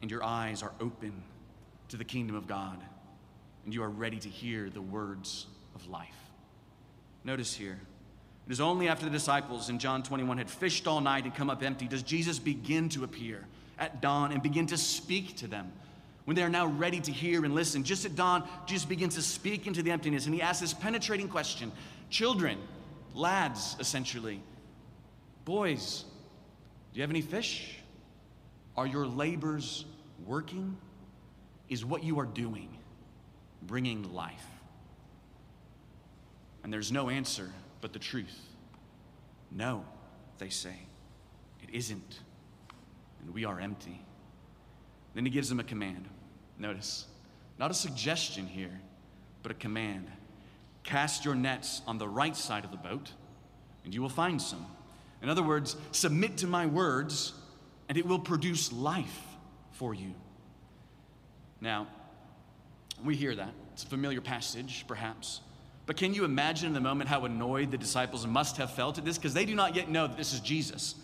and 0.00 0.10
your 0.10 0.24
eyes 0.24 0.62
are 0.62 0.72
open 0.80 1.22
to 1.88 1.96
the 1.96 2.04
kingdom 2.04 2.36
of 2.36 2.46
God, 2.46 2.78
and 3.64 3.74
you 3.74 3.82
are 3.82 3.90
ready 3.90 4.18
to 4.18 4.28
hear 4.28 4.70
the 4.70 4.80
words 4.80 5.46
of 5.74 5.86
life. 5.88 6.16
Notice 7.24 7.54
here, 7.54 7.80
it 8.48 8.52
is 8.52 8.60
only 8.62 8.88
after 8.88 9.04
the 9.04 9.10
disciples 9.10 9.68
in 9.68 9.78
John 9.78 10.02
21 10.02 10.38
had 10.38 10.48
fished 10.48 10.86
all 10.86 11.02
night 11.02 11.24
and 11.24 11.34
come 11.34 11.50
up 11.50 11.62
empty 11.62 11.86
does 11.86 12.02
Jesus 12.02 12.38
begin 12.38 12.88
to 12.90 13.04
appear 13.04 13.44
at 13.78 14.00
dawn 14.00 14.32
and 14.32 14.42
begin 14.42 14.66
to 14.68 14.78
speak 14.78 15.36
to 15.36 15.46
them 15.46 15.70
when 16.24 16.34
they 16.34 16.42
are 16.42 16.48
now 16.48 16.66
ready 16.66 16.98
to 17.00 17.12
hear 17.12 17.44
and 17.44 17.54
listen. 17.54 17.84
Just 17.84 18.06
at 18.06 18.16
dawn, 18.16 18.48
Jesus 18.66 18.86
begins 18.86 19.14
to 19.16 19.22
speak 19.22 19.66
into 19.66 19.82
the 19.82 19.90
emptiness 19.90 20.24
and 20.24 20.34
he 20.34 20.40
asks 20.40 20.60
this 20.60 20.72
penetrating 20.72 21.28
question 21.28 21.70
Children, 22.08 22.58
lads, 23.14 23.76
essentially, 23.80 24.40
boys, 25.44 26.06
do 26.92 26.98
you 26.98 27.02
have 27.02 27.10
any 27.10 27.20
fish? 27.20 27.76
Are 28.78 28.86
your 28.86 29.06
labors 29.06 29.84
working? 30.26 30.74
Is 31.68 31.84
what 31.84 32.02
you 32.02 32.18
are 32.18 32.26
doing 32.26 32.70
bringing 33.62 34.14
life? 34.14 34.46
And 36.64 36.72
there's 36.72 36.90
no 36.90 37.10
answer 37.10 37.50
but 37.80 37.92
the 37.92 37.98
truth. 37.98 38.38
No, 39.50 39.84
they 40.38 40.48
say, 40.48 40.74
it 41.62 41.70
isn't. 41.72 42.20
And 43.20 43.34
we 43.34 43.44
are 43.44 43.60
empty. 43.60 44.00
Then 45.14 45.24
he 45.24 45.30
gives 45.30 45.48
them 45.48 45.60
a 45.60 45.64
command. 45.64 46.06
Notice, 46.58 47.06
not 47.58 47.70
a 47.70 47.74
suggestion 47.74 48.46
here, 48.46 48.80
but 49.42 49.52
a 49.52 49.54
command. 49.54 50.10
Cast 50.84 51.24
your 51.24 51.34
nets 51.34 51.82
on 51.86 51.98
the 51.98 52.08
right 52.08 52.36
side 52.36 52.64
of 52.64 52.70
the 52.70 52.76
boat, 52.76 53.12
and 53.84 53.94
you 53.94 54.02
will 54.02 54.08
find 54.08 54.40
some. 54.40 54.64
In 55.22 55.28
other 55.28 55.42
words, 55.42 55.76
submit 55.92 56.38
to 56.38 56.46
my 56.46 56.66
words, 56.66 57.32
and 57.88 57.98
it 57.98 58.06
will 58.06 58.18
produce 58.18 58.72
life 58.72 59.22
for 59.72 59.94
you. 59.94 60.14
Now, 61.60 61.88
we 63.04 63.16
hear 63.16 63.34
that. 63.34 63.52
It's 63.72 63.84
a 63.84 63.86
familiar 63.86 64.20
passage, 64.20 64.84
perhaps. 64.86 65.40
But 65.88 65.96
can 65.96 66.12
you 66.12 66.26
imagine 66.26 66.66
in 66.66 66.74
the 66.74 66.82
moment 66.82 67.08
how 67.08 67.24
annoyed 67.24 67.70
the 67.70 67.78
disciples 67.78 68.26
must 68.26 68.58
have 68.58 68.70
felt 68.70 68.98
at 68.98 69.06
this? 69.06 69.16
Because 69.16 69.32
they 69.32 69.46
do 69.46 69.54
not 69.54 69.74
yet 69.74 69.88
know 69.88 70.06
that 70.06 70.18
this 70.18 70.34
is 70.34 70.40
Jesus. 70.40 70.94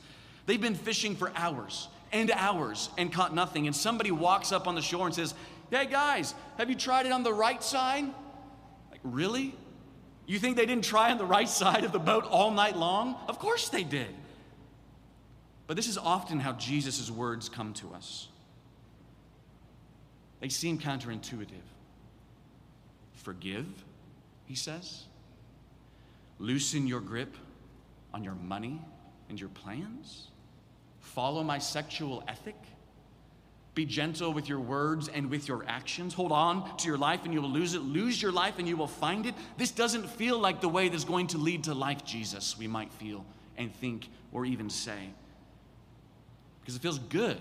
They've 0.45 0.61
been 0.61 0.75
fishing 0.75 1.17
for 1.17 1.33
hours 1.35 1.89
and 2.13 2.31
hours 2.31 2.91
and 2.99 3.11
caught 3.11 3.35
nothing. 3.35 3.67
And 3.67 3.75
somebody 3.75 4.11
walks 4.11 4.53
up 4.53 4.69
on 4.69 4.75
the 4.75 4.83
shore 4.83 5.07
and 5.07 5.15
says, 5.15 5.33
Hey 5.71 5.87
guys, 5.87 6.35
have 6.59 6.69
you 6.69 6.77
tried 6.77 7.07
it 7.07 7.13
on 7.13 7.23
the 7.23 7.33
right 7.33 7.65
side? 7.65 8.05
Like, 8.91 9.01
really? 9.03 9.55
You 10.27 10.39
think 10.39 10.55
they 10.59 10.67
didn't 10.67 10.85
try 10.85 11.11
on 11.11 11.17
the 11.17 11.25
right 11.25 11.49
side 11.49 11.85
of 11.85 11.93
the 11.93 11.99
boat 11.99 12.27
all 12.29 12.51
night 12.51 12.77
long? 12.77 13.17
Of 13.27 13.39
course 13.39 13.71
they 13.71 13.85
did. 13.85 14.15
But 15.67 15.77
this 15.77 15.89
is 15.89 15.97
often 15.97 16.41
how 16.41 16.53
Jesus' 16.53 17.11
words 17.11 17.49
come 17.49 17.73
to 17.73 17.95
us. 17.95 18.29
They 20.41 20.51
seem 20.51 20.79
counterintuitive. 20.79 21.49
Forgive, 23.15 23.65
he 24.47 24.55
says. 24.55 25.05
Loosen 26.39 26.87
your 26.87 27.01
grip 27.01 27.37
on 28.13 28.25
your 28.25 28.35
money 28.35 28.81
and 29.29 29.39
your 29.39 29.49
plans 29.51 30.29
follow 31.15 31.43
my 31.45 31.59
sexual 31.59 32.25
ethic. 32.27 32.57
Be 33.75 33.85
gentle 33.85 34.33
with 34.33 34.49
your 34.49 34.61
words 34.61 35.09
and 35.09 35.31
with 35.31 35.49
your 35.49 35.65
actions. 35.67 36.15
Hold 36.15 36.33
on 36.33 36.77
to 36.79 36.87
your 36.87 36.99
life 36.99 37.21
and 37.25 37.33
you 37.33 37.43
will 37.43 37.51
lose 37.51 37.75
it. 37.75 37.81
Lose 37.81 38.21
your 38.21 38.33
life 38.33 38.59
and 38.59 38.69
you 38.69 38.77
will 38.77 38.87
find 38.87 39.27
it. 39.27 39.35
This 39.57 39.71
doesn't 39.71 40.09
feel 40.09 40.39
like 40.39 40.61
the 40.61 40.69
way 40.69 40.89
that's 40.89 41.05
going 41.05 41.29
to 41.29 41.39
lead 41.39 41.65
to 41.65 41.75
life, 41.75 42.05
Jesus, 42.05 42.57
we 42.57 42.67
might 42.69 42.93
feel 42.93 43.25
and 43.57 43.75
think 43.75 44.09
or 44.33 44.45
even 44.45 44.71
say. 44.71 45.11
Because 46.61 46.77
it 46.77 46.83
feels 46.83 46.99
good 46.99 47.41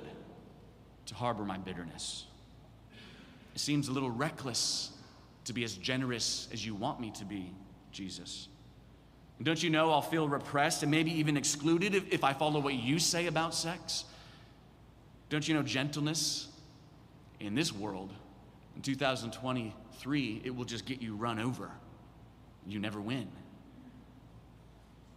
to 1.08 1.16
harbor 1.16 1.46
my 1.46 1.58
bitterness. 1.58 2.26
It 3.56 3.60
seems 3.60 3.88
a 3.88 3.92
little 3.92 4.10
reckless 4.10 4.92
to 5.46 5.54
be 5.54 5.64
as 5.64 5.74
generous 5.76 6.48
as 6.54 6.66
you 6.66 6.76
want 6.76 7.00
me 7.00 7.12
to 7.12 7.26
be, 7.26 7.52
Jesus. 7.92 8.48
And 9.38 9.46
don't 9.46 9.62
you 9.62 9.70
know 9.70 9.92
I'll 9.92 10.02
feel 10.02 10.28
repressed 10.28 10.84
and 10.84 10.92
maybe 10.92 11.12
even 11.20 11.38
excluded 11.38 11.96
if, 11.96 12.12
if 12.12 12.24
I 12.24 12.34
follow 12.34 12.60
what 12.60 12.76
you 12.76 13.00
say 13.00 13.28
about 13.28 13.54
sex? 13.54 14.06
Don't 15.30 15.48
you 15.48 15.54
know 15.54 15.64
gentleness 15.64 16.48
in 17.40 17.56
this 17.56 17.74
world, 17.74 18.12
in 18.76 18.82
2023, 18.82 20.42
it 20.44 20.56
will 20.56 20.66
just 20.66 20.86
get 20.86 21.02
you 21.02 21.16
run 21.16 21.40
over. 21.40 21.70
You 22.66 22.80
never 22.80 23.02
win. 23.02 23.28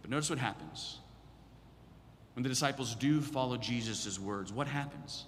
But 0.01 0.11
notice 0.11 0.29
what 0.29 0.39
happens. 0.39 0.99
When 2.33 2.43
the 2.43 2.49
disciples 2.49 2.95
do 2.95 3.21
follow 3.21 3.57
Jesus' 3.57 4.19
words, 4.19 4.51
what 4.51 4.67
happens? 4.67 5.25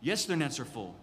Yes, 0.00 0.24
their 0.24 0.36
nets 0.36 0.58
are 0.58 0.64
full. 0.64 0.94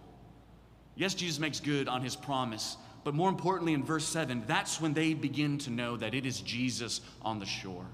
Yes, 0.94 1.14
Jesus 1.14 1.38
makes 1.38 1.58
good 1.58 1.88
on 1.88 2.02
his 2.02 2.16
promise 2.16 2.76
but 3.04 3.14
more 3.14 3.28
importantly, 3.28 3.72
in 3.72 3.84
verse 3.84 4.06
7, 4.06 4.44
that's 4.46 4.80
when 4.80 4.94
they 4.94 5.14
begin 5.14 5.58
to 5.58 5.70
know 5.70 5.96
that 5.96 6.14
it 6.14 6.24
is 6.24 6.40
Jesus 6.40 7.00
on 7.22 7.38
the 7.38 7.46
shore. 7.46 7.86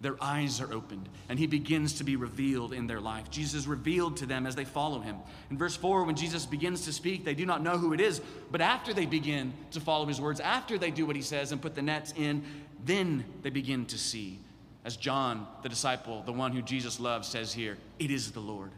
Their 0.00 0.16
eyes 0.22 0.60
are 0.60 0.72
opened, 0.72 1.08
and 1.28 1.38
he 1.38 1.48
begins 1.48 1.94
to 1.94 2.04
be 2.04 2.14
revealed 2.14 2.72
in 2.72 2.86
their 2.86 3.00
life. 3.00 3.30
Jesus 3.30 3.66
revealed 3.66 4.16
to 4.18 4.26
them 4.26 4.46
as 4.46 4.54
they 4.54 4.64
follow 4.64 5.00
him. 5.00 5.16
In 5.50 5.58
verse 5.58 5.76
4, 5.76 6.04
when 6.04 6.14
Jesus 6.14 6.46
begins 6.46 6.84
to 6.84 6.92
speak, 6.92 7.24
they 7.24 7.34
do 7.34 7.44
not 7.44 7.62
know 7.62 7.76
who 7.76 7.92
it 7.92 8.00
is, 8.00 8.20
but 8.52 8.60
after 8.60 8.94
they 8.94 9.06
begin 9.06 9.52
to 9.72 9.80
follow 9.80 10.06
his 10.06 10.20
words, 10.20 10.38
after 10.38 10.78
they 10.78 10.92
do 10.92 11.04
what 11.04 11.16
he 11.16 11.22
says 11.22 11.50
and 11.50 11.60
put 11.60 11.74
the 11.74 11.82
nets 11.82 12.14
in, 12.16 12.44
then 12.84 13.24
they 13.42 13.50
begin 13.50 13.86
to 13.86 13.98
see. 13.98 14.38
As 14.84 14.96
John, 14.96 15.48
the 15.64 15.68
disciple, 15.68 16.22
the 16.22 16.32
one 16.32 16.52
who 16.52 16.62
Jesus 16.62 17.00
loves, 17.00 17.26
says 17.26 17.52
here, 17.52 17.76
it 17.98 18.12
is 18.12 18.30
the 18.30 18.40
Lord. 18.40 18.70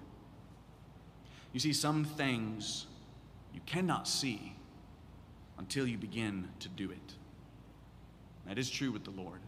You 1.53 1.61
see, 1.61 1.75
some 1.75 2.05
things 2.05 2.87
you 3.53 3.61
cannot 3.67 4.09
see 4.09 4.55
until 5.61 5.87
you 5.87 5.99
begin 5.99 6.49
to 6.59 6.71
do 6.71 6.91
it. 6.91 7.15
That 8.49 8.59
is 8.59 8.69
true 8.71 8.91
with 8.91 9.05
the 9.05 9.11
Lord. 9.11 9.41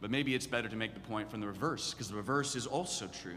But 0.00 0.10
maybe 0.10 0.34
it's 0.34 0.48
better 0.48 0.68
to 0.68 0.74
make 0.74 0.94
the 0.94 1.00
point 1.00 1.30
from 1.30 1.40
the 1.40 1.46
reverse, 1.46 1.92
because 1.92 2.08
the 2.08 2.16
reverse 2.16 2.56
is 2.56 2.66
also 2.66 3.06
true. 3.06 3.36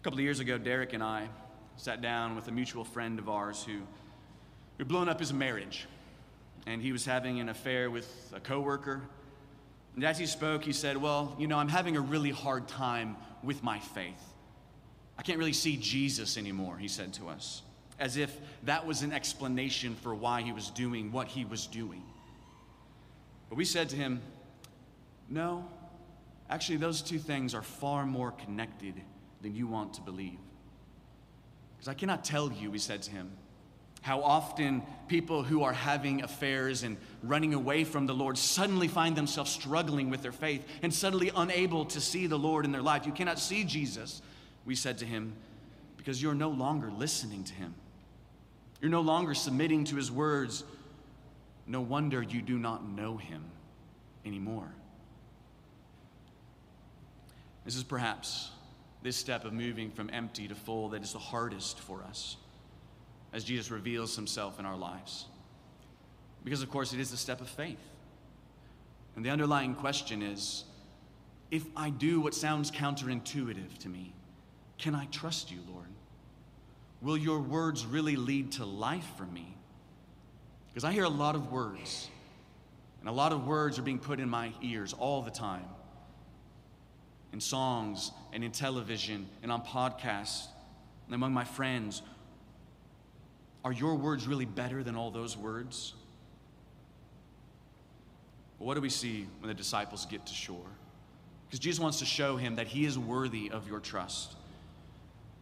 A 0.00 0.02
couple 0.02 0.18
of 0.18 0.24
years 0.24 0.40
ago, 0.40 0.58
Derek 0.58 0.92
and 0.94 1.02
I 1.02 1.28
sat 1.76 2.02
down 2.02 2.34
with 2.34 2.48
a 2.48 2.50
mutual 2.50 2.84
friend 2.84 3.20
of 3.20 3.28
ours 3.28 3.64
who 3.64 3.78
had 4.78 4.88
blown 4.88 5.08
up 5.08 5.20
his 5.20 5.32
marriage. 5.32 5.86
And 6.66 6.82
he 6.82 6.90
was 6.90 7.04
having 7.04 7.38
an 7.38 7.48
affair 7.48 7.88
with 7.88 8.32
a 8.34 8.40
coworker. 8.40 9.00
And 9.94 10.04
as 10.04 10.18
he 10.18 10.26
spoke, 10.26 10.64
he 10.64 10.72
said, 10.72 10.96
Well, 10.96 11.36
you 11.38 11.46
know, 11.46 11.56
I'm 11.56 11.68
having 11.68 11.96
a 11.96 12.00
really 12.00 12.30
hard 12.30 12.66
time 12.66 13.16
with 13.44 13.62
my 13.62 13.78
faith. 13.78 14.22
I 15.16 15.22
can't 15.22 15.38
really 15.38 15.52
see 15.52 15.76
Jesus 15.76 16.36
anymore, 16.36 16.78
he 16.78 16.88
said 16.88 17.12
to 17.14 17.28
us 17.28 17.62
as 18.02 18.16
if 18.16 18.36
that 18.64 18.84
was 18.84 19.02
an 19.02 19.12
explanation 19.12 19.94
for 19.94 20.12
why 20.12 20.42
he 20.42 20.50
was 20.50 20.70
doing 20.70 21.12
what 21.12 21.28
he 21.28 21.44
was 21.44 21.68
doing. 21.68 22.02
But 23.48 23.54
we 23.54 23.64
said 23.64 23.88
to 23.90 23.96
him, 23.96 24.20
No, 25.28 25.64
actually, 26.50 26.78
those 26.78 27.00
two 27.00 27.20
things 27.20 27.54
are 27.54 27.62
far 27.62 28.04
more 28.04 28.32
connected 28.32 29.00
than 29.40 29.54
you 29.54 29.68
want 29.68 29.94
to 29.94 30.00
believe. 30.00 30.40
Because 31.76 31.86
I 31.86 31.94
cannot 31.94 32.24
tell 32.24 32.50
you, 32.50 32.72
we 32.72 32.78
said 32.78 33.02
to 33.02 33.12
him, 33.12 33.30
How 34.00 34.20
often 34.20 34.82
people 35.06 35.44
who 35.44 35.62
are 35.62 35.72
having 35.72 36.24
affairs 36.24 36.82
and 36.82 36.96
running 37.22 37.54
away 37.54 37.84
from 37.84 38.06
the 38.06 38.14
Lord 38.14 38.36
suddenly 38.36 38.88
find 38.88 39.14
themselves 39.14 39.52
struggling 39.52 40.10
with 40.10 40.22
their 40.22 40.32
faith 40.32 40.66
and 40.82 40.92
suddenly 40.92 41.30
unable 41.36 41.84
to 41.84 42.00
see 42.00 42.26
the 42.26 42.38
Lord 42.38 42.64
in 42.64 42.72
their 42.72 42.82
life. 42.82 43.06
You 43.06 43.12
cannot 43.12 43.38
see 43.38 43.62
Jesus, 43.62 44.22
we 44.64 44.74
said 44.74 44.98
to 44.98 45.06
him, 45.06 45.34
because 45.96 46.20
you're 46.20 46.34
no 46.34 46.50
longer 46.50 46.90
listening 46.90 47.44
to 47.44 47.54
him. 47.54 47.76
You're 48.82 48.90
no 48.90 49.00
longer 49.00 49.32
submitting 49.32 49.84
to 49.84 49.96
his 49.96 50.10
words. 50.10 50.64
No 51.66 51.80
wonder 51.80 52.20
you 52.20 52.42
do 52.42 52.58
not 52.58 52.86
know 52.86 53.16
him 53.16 53.44
anymore. 54.26 54.68
This 57.64 57.76
is 57.76 57.84
perhaps 57.84 58.50
this 59.02 59.16
step 59.16 59.44
of 59.44 59.52
moving 59.52 59.92
from 59.92 60.10
empty 60.12 60.48
to 60.48 60.54
full 60.56 60.90
that 60.90 61.02
is 61.02 61.12
the 61.12 61.20
hardest 61.20 61.78
for 61.78 62.02
us 62.02 62.36
as 63.32 63.44
Jesus 63.44 63.70
reveals 63.70 64.16
himself 64.16 64.58
in 64.58 64.66
our 64.66 64.76
lives. 64.76 65.26
Because, 66.44 66.60
of 66.60 66.68
course, 66.68 66.92
it 66.92 66.98
is 66.98 67.12
a 67.12 67.16
step 67.16 67.40
of 67.40 67.48
faith. 67.48 67.78
And 69.14 69.24
the 69.24 69.30
underlying 69.30 69.76
question 69.76 70.22
is 70.22 70.64
if 71.52 71.64
I 71.76 71.90
do 71.90 72.20
what 72.20 72.34
sounds 72.34 72.72
counterintuitive 72.72 73.78
to 73.78 73.88
me, 73.88 74.12
can 74.78 74.96
I 74.96 75.04
trust 75.06 75.52
you, 75.52 75.58
Lord? 75.72 75.81
Will 77.02 77.16
your 77.16 77.40
words 77.40 77.84
really 77.84 78.16
lead 78.16 78.52
to 78.52 78.64
life 78.64 79.06
for 79.16 79.24
me? 79.24 79.54
Because 80.68 80.84
I 80.84 80.92
hear 80.92 81.04
a 81.04 81.08
lot 81.08 81.34
of 81.34 81.50
words, 81.52 82.08
and 83.00 83.08
a 83.08 83.12
lot 83.12 83.32
of 83.32 83.46
words 83.46 83.78
are 83.78 83.82
being 83.82 83.98
put 83.98 84.20
in 84.20 84.28
my 84.28 84.52
ears 84.62 84.94
all 84.94 85.22
the 85.22 85.30
time 85.30 85.64
in 87.32 87.40
songs 87.40 88.12
and 88.32 88.44
in 88.44 88.52
television 88.52 89.26
and 89.42 89.50
on 89.50 89.62
podcasts 89.62 90.46
and 91.06 91.14
among 91.14 91.32
my 91.32 91.44
friends 91.44 92.02
are 93.64 93.72
your 93.72 93.94
words 93.94 94.26
really 94.26 94.44
better 94.44 94.82
than 94.82 94.96
all 94.96 95.10
those 95.10 95.36
words? 95.36 95.94
Well, 98.58 98.66
what 98.66 98.74
do 98.74 98.80
we 98.80 98.90
see 98.90 99.26
when 99.40 99.48
the 99.48 99.54
disciples 99.54 100.04
get 100.06 100.26
to 100.26 100.34
shore? 100.34 100.66
Because 101.46 101.60
Jesus 101.60 101.80
wants 101.80 102.00
to 102.00 102.04
show 102.04 102.36
him 102.36 102.56
that 102.56 102.66
he 102.66 102.84
is 102.84 102.98
worthy 102.98 103.50
of 103.50 103.68
your 103.68 103.78
trust. 103.78 104.34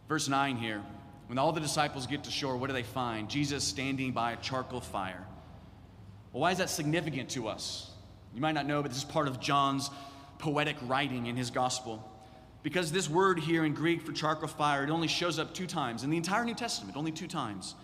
Verse 0.07 0.27
9 0.27 0.57
here 0.57 0.83
when 1.31 1.37
all 1.37 1.53
the 1.53 1.61
disciples 1.61 2.07
get 2.07 2.25
to 2.25 2.29
shore, 2.29 2.57
what 2.57 2.67
do 2.67 2.73
they 2.73 2.83
find? 2.83 3.29
Jesus 3.29 3.63
standing 3.63 4.11
by 4.11 4.33
a 4.33 4.35
charcoal 4.35 4.81
fire. 4.81 5.25
Well, 6.33 6.41
why 6.41 6.51
is 6.51 6.57
that 6.57 6.69
significant 6.69 7.29
to 7.29 7.47
us? 7.47 7.89
You 8.35 8.41
might 8.41 8.51
not 8.51 8.65
know, 8.65 8.81
but 8.81 8.89
this 8.89 8.97
is 8.97 9.05
part 9.05 9.29
of 9.29 9.39
John's 9.39 9.89
poetic 10.39 10.75
writing 10.81 11.27
in 11.27 11.37
his 11.37 11.49
gospel. 11.49 12.05
Because 12.63 12.91
this 12.91 13.09
word 13.09 13.39
here 13.39 13.63
in 13.63 13.73
Greek 13.73 14.01
for 14.01 14.11
charcoal 14.11 14.49
fire, 14.49 14.83
it 14.83 14.89
only 14.89 15.07
shows 15.07 15.39
up 15.39 15.53
two 15.53 15.67
times 15.67 16.03
in 16.03 16.09
the 16.09 16.17
entire 16.17 16.43
New 16.43 16.53
Testament, 16.53 16.97
only 16.97 17.13
two 17.13 17.27
times. 17.27 17.75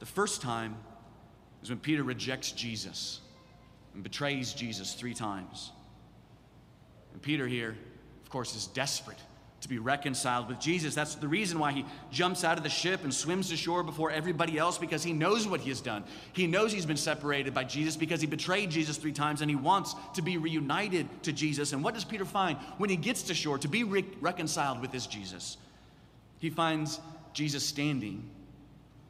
The 0.00 0.06
first 0.06 0.42
time 0.42 0.74
is 1.62 1.70
when 1.70 1.78
Peter 1.78 2.02
rejects 2.02 2.50
Jesus 2.50 3.20
and 3.94 4.02
betrays 4.02 4.52
Jesus 4.52 4.94
three 4.94 5.14
times. 5.14 5.70
And 7.12 7.22
Peter 7.22 7.46
here, 7.46 7.76
of 8.24 8.30
course, 8.30 8.56
is 8.56 8.66
desperate 8.66 9.20
to 9.60 9.68
be 9.68 9.78
reconciled 9.78 10.48
with 10.48 10.58
Jesus. 10.58 10.94
That's 10.94 11.14
the 11.14 11.28
reason 11.28 11.58
why 11.58 11.72
he 11.72 11.84
jumps 12.10 12.44
out 12.44 12.56
of 12.56 12.62
the 12.62 12.70
ship 12.70 13.04
and 13.04 13.12
swims 13.12 13.50
to 13.50 13.56
shore 13.56 13.82
before 13.82 14.10
everybody 14.10 14.56
else 14.58 14.78
because 14.78 15.02
he 15.02 15.12
knows 15.12 15.46
what 15.46 15.60
he 15.60 15.68
has 15.68 15.80
done. 15.80 16.04
He 16.32 16.46
knows 16.46 16.72
he's 16.72 16.86
been 16.86 16.96
separated 16.96 17.52
by 17.52 17.64
Jesus 17.64 17.96
because 17.96 18.20
he 18.20 18.26
betrayed 18.26 18.70
Jesus 18.70 18.96
three 18.96 19.12
times 19.12 19.42
and 19.42 19.50
he 19.50 19.56
wants 19.56 19.94
to 20.14 20.22
be 20.22 20.38
reunited 20.38 21.08
to 21.24 21.32
Jesus. 21.32 21.72
And 21.72 21.84
what 21.84 21.94
does 21.94 22.04
Peter 22.04 22.24
find 22.24 22.56
when 22.78 22.88
he 22.88 22.96
gets 22.96 23.24
to 23.24 23.34
shore 23.34 23.58
to 23.58 23.68
be 23.68 23.84
re- 23.84 24.04
reconciled 24.20 24.80
with 24.80 24.92
this 24.92 25.06
Jesus? 25.06 25.58
He 26.38 26.48
finds 26.48 26.98
Jesus 27.34 27.64
standing 27.64 28.28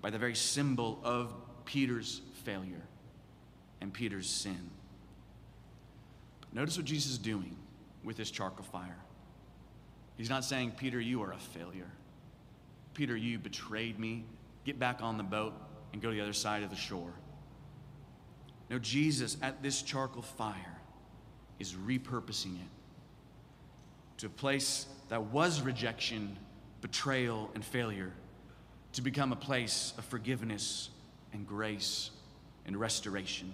by 0.02 0.10
the 0.10 0.18
very 0.18 0.34
symbol 0.34 0.98
of 1.04 1.32
Peter's 1.64 2.22
failure 2.44 2.82
and 3.80 3.92
Peter's 3.92 4.28
sin. 4.28 4.70
But 6.40 6.54
notice 6.54 6.76
what 6.76 6.86
Jesus 6.86 7.12
is 7.12 7.18
doing 7.18 7.56
with 8.02 8.16
this 8.16 8.32
charcoal 8.32 8.64
fire. 8.64 8.96
He's 10.20 10.28
not 10.28 10.44
saying, 10.44 10.72
Peter, 10.76 11.00
you 11.00 11.22
are 11.22 11.32
a 11.32 11.38
failure. 11.38 11.90
Peter, 12.92 13.16
you 13.16 13.38
betrayed 13.38 13.98
me. 13.98 14.26
Get 14.66 14.78
back 14.78 14.98
on 15.00 15.16
the 15.16 15.22
boat 15.22 15.54
and 15.94 16.02
go 16.02 16.10
to 16.10 16.14
the 16.14 16.20
other 16.20 16.34
side 16.34 16.62
of 16.62 16.68
the 16.68 16.76
shore. 16.76 17.14
No, 18.68 18.78
Jesus 18.78 19.38
at 19.40 19.62
this 19.62 19.80
charcoal 19.80 20.20
fire 20.20 20.78
is 21.58 21.72
repurposing 21.72 22.56
it 22.56 22.68
to 24.18 24.26
a 24.26 24.28
place 24.28 24.84
that 25.08 25.22
was 25.22 25.62
rejection, 25.62 26.36
betrayal, 26.82 27.50
and 27.54 27.64
failure 27.64 28.12
to 28.92 29.00
become 29.00 29.32
a 29.32 29.36
place 29.36 29.94
of 29.96 30.04
forgiveness 30.04 30.90
and 31.32 31.46
grace 31.46 32.10
and 32.66 32.76
restoration. 32.76 33.50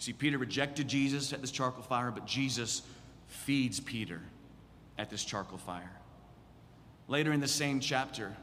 See, 0.00 0.12
Peter 0.12 0.36
rejected 0.36 0.86
Jesus 0.86 1.32
at 1.32 1.40
this 1.40 1.50
charcoal 1.50 1.82
fire, 1.82 2.10
but 2.10 2.26
Jesus 2.26 2.82
feeds 3.26 3.80
Peter 3.80 4.20
at 4.98 5.10
this 5.10 5.24
charcoal 5.24 5.58
fire. 5.58 5.92
Later 7.08 7.32
in 7.32 7.40
the 7.40 7.48
same 7.48 7.80
chapter, 7.80 8.34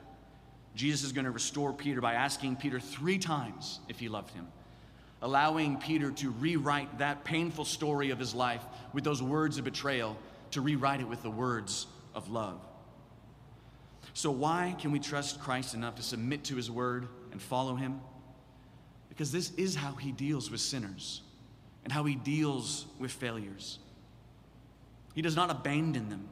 Jesus 0.76 1.04
is 1.04 1.12
going 1.12 1.26
to 1.26 1.32
restore 1.32 1.74
Peter 1.74 2.02
by 2.02 2.14
asking 2.14 2.58
Peter 2.58 2.80
three 2.80 3.18
times 3.18 3.80
if 3.90 4.00
he 4.00 4.08
loved 4.08 4.34
him, 4.34 4.48
allowing 5.22 5.78
Peter 5.78 6.12
to 6.12 6.32
rewrite 6.32 7.00
that 7.00 7.24
painful 7.24 7.66
story 7.66 8.12
of 8.12 8.20
his 8.20 8.34
life 8.34 8.64
with 8.94 9.04
those 9.04 9.22
words 9.22 9.58
of 9.58 9.66
betrayal, 9.66 10.18
to 10.52 10.62
rewrite 10.62 11.02
it 11.02 11.08
with 11.08 11.24
the 11.24 11.30
words 11.30 11.88
of 12.14 12.30
love. 12.30 12.60
So, 14.14 14.30
why 14.32 14.76
can 14.80 14.92
we 14.92 15.00
trust 15.00 15.40
Christ 15.40 15.74
enough 15.74 15.96
to 15.96 16.04
submit 16.04 16.44
to 16.46 16.56
his 16.56 16.70
word 16.70 17.08
and 17.32 17.42
follow 17.42 17.76
him? 17.76 18.02
Because 19.10 19.32
this 19.32 19.52
is 19.52 19.76
how 19.76 19.94
he 19.94 20.12
deals 20.12 20.52
with 20.52 20.60
sinners 20.60 21.22
and 21.84 21.94
how 21.94 22.04
he 22.04 22.16
deals 22.16 22.86
with 23.00 23.12
failures. 23.12 23.80
He 25.14 25.22
does 25.22 25.36
not 25.36 25.50
abandon 25.50 26.10
them, 26.10 26.28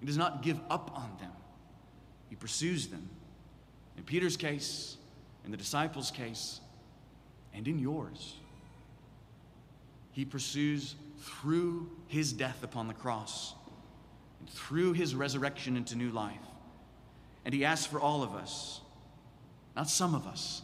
he 0.00 0.06
does 0.06 0.16
not 0.16 0.42
give 0.42 0.60
up 0.70 0.90
on 0.94 1.10
them, 1.20 1.32
he 2.28 2.36
pursues 2.36 2.88
them. 2.88 3.08
In 3.96 4.04
Peter's 4.04 4.36
case, 4.36 4.96
in 5.44 5.50
the 5.50 5.56
disciples' 5.56 6.10
case, 6.10 6.60
and 7.54 7.66
in 7.66 7.78
yours. 7.78 8.34
He 10.12 10.24
pursues 10.24 10.94
through 11.20 11.90
his 12.06 12.32
death 12.32 12.62
upon 12.62 12.86
the 12.86 12.94
cross 12.94 13.54
and 14.38 14.48
through 14.48 14.92
his 14.92 15.14
resurrection 15.14 15.76
into 15.76 15.96
new 15.96 16.10
life 16.10 16.36
and 17.48 17.54
He 17.54 17.64
asks 17.64 17.86
for 17.86 17.98
all 17.98 18.22
of 18.22 18.34
us, 18.34 18.82
not 19.74 19.88
some 19.88 20.14
of 20.14 20.26
us, 20.26 20.60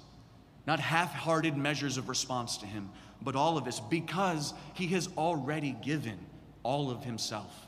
not 0.67 0.81
half 0.81 1.15
hearted 1.15 1.57
measures 1.57 1.97
of 1.97 2.11
response 2.11 2.59
to 2.59 2.67
Him, 2.67 2.91
but 3.23 3.35
all 3.35 3.57
of 3.57 3.67
us, 3.67 3.81
because 3.81 4.53
He 4.75 4.89
has 4.89 5.09
already 5.17 5.75
given 5.83 6.19
all 6.63 6.91
of 6.91 7.03
Himself 7.03 7.67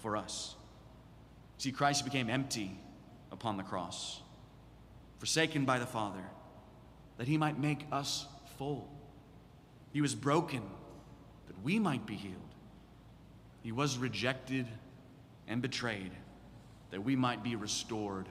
for 0.00 0.16
us. 0.16 0.54
See, 1.58 1.72
Christ 1.72 2.04
became 2.04 2.28
empty 2.28 2.78
upon 3.32 3.56
the 3.56 3.62
cross, 3.62 4.20
forsaken 5.18 5.64
by 5.64 5.78
the 5.78 5.86
Father, 5.86 6.24
that 7.18 7.26
He 7.26 7.38
might 7.38 7.58
make 7.58 7.86
us 7.90 8.26
full. 8.58 8.88
He 9.92 10.00
was 10.00 10.14
broken 10.14 10.62
that 11.46 11.62
we 11.62 11.78
might 11.78 12.06
be 12.06 12.14
healed. 12.14 12.36
He 13.62 13.72
was 13.72 13.98
rejected 13.98 14.66
and 15.48 15.62
betrayed 15.62 16.12
that 16.90 17.02
we 17.02 17.16
might 17.16 17.42
be 17.42 17.56
restored 17.56 18.28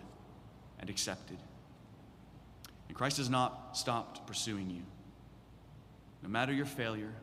and 0.80 0.90
accepted. 0.90 1.38
And 2.88 2.96
Christ 2.96 3.18
has 3.18 3.30
not 3.30 3.76
stopped 3.76 4.28
pursuing 4.28 4.70
you. 4.70 4.84
No 6.22 6.30
matter 6.30 6.54
your 6.54 6.66
failure, 6.66 7.14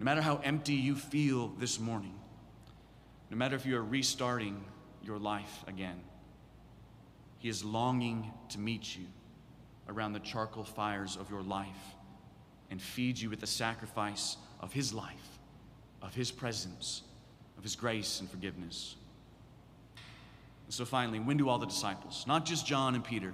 no 0.00 0.04
matter 0.04 0.20
how 0.20 0.40
empty 0.44 0.74
you 0.74 0.94
feel 0.94 1.48
this 1.58 1.80
morning, 1.80 2.14
no 3.30 3.36
matter 3.36 3.56
if 3.56 3.66
you 3.66 3.76
are 3.76 3.82
restarting 3.82 4.62
your 5.02 5.18
life 5.18 5.64
again, 5.66 6.00
He 7.38 7.48
is 7.48 7.64
longing 7.64 8.32
to 8.50 8.58
meet 8.58 8.96
you 8.96 9.06
around 9.88 10.12
the 10.12 10.20
charcoal 10.20 10.64
fires 10.64 11.16
of 11.16 11.30
your 11.30 11.42
life 11.42 11.94
and 12.70 12.80
feed 12.80 13.18
you 13.18 13.30
with 13.30 13.40
the 13.40 13.46
sacrifice 13.46 14.36
of 14.60 14.72
His 14.72 14.92
life, 14.92 15.38
of 16.02 16.14
His 16.14 16.30
presence, 16.30 17.02
of 17.56 17.62
His 17.62 17.76
grace 17.76 18.20
and 18.20 18.30
forgiveness. 18.30 18.96
And 20.66 20.74
so 20.74 20.84
finally, 20.84 21.18
when 21.18 21.38
do 21.38 21.48
all 21.48 21.58
the 21.58 21.66
disciples, 21.66 22.24
not 22.26 22.44
just 22.44 22.66
John 22.66 22.94
and 22.94 23.02
Peter, 23.02 23.32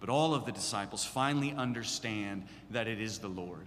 but 0.00 0.08
all 0.08 0.34
of 0.34 0.44
the 0.44 0.52
disciples 0.52 1.04
finally 1.04 1.52
understand 1.52 2.46
that 2.70 2.88
it 2.88 3.00
is 3.00 3.18
the 3.18 3.28
Lord? 3.28 3.66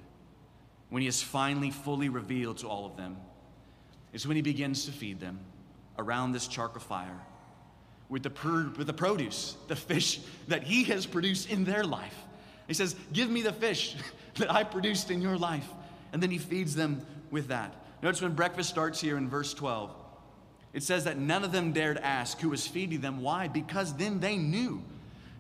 When 0.90 1.02
he 1.02 1.08
is 1.08 1.22
finally 1.22 1.72
fully 1.72 2.10
revealed 2.10 2.58
to 2.60 2.68
all 2.68 2.86
of 2.86 2.98
them, 2.98 3.18
is 4.14 4.28
when 4.28 4.36
he 4.36 4.42
begins 4.42 4.86
to 4.86 4.92
feed 4.92 5.20
them 5.20 5.40
around 5.98 6.32
this 6.32 6.48
charcoal 6.48 6.82
fire 6.82 7.20
with 8.10 8.24
the, 8.24 8.30
per- 8.30 8.72
with 8.78 8.88
the 8.88 8.94
produce, 8.94 9.56
the 9.68 9.76
fish 9.76 10.20
that 10.48 10.64
he 10.64 10.84
has 10.86 11.06
produced 11.06 11.50
in 11.50 11.64
their 11.64 11.84
life. 11.84 12.16
He 12.68 12.74
says, 12.74 12.96
Give 13.14 13.30
me 13.30 13.42
the 13.42 13.54
fish 13.54 13.96
that 14.36 14.52
I 14.52 14.64
produced 14.64 15.12
in 15.12 15.22
your 15.22 15.38
life. 15.38 15.68
And 16.14 16.24
then 16.24 16.32
he 16.32 16.38
feeds 16.38 16.76
them 16.76 17.06
with 17.32 17.50
that. 17.50 17.74
Notice 18.02 18.22
when 18.22 18.34
breakfast 18.34 18.70
starts 18.70 19.02
here 19.02 19.18
in 19.18 19.28
verse 19.28 19.54
12. 19.54 19.94
It 20.74 20.84
says 20.84 21.06
that 21.06 21.18
none 21.18 21.44
of 21.44 21.52
them 21.52 21.74
dared 21.74 21.98
ask 21.98 22.40
who 22.40 22.50
was 22.50 22.68
feeding 22.68 23.02
them. 23.02 23.22
Why? 23.22 23.48
Because 23.48 23.96
then 23.96 24.20
they 24.20 24.38
knew 24.38 24.82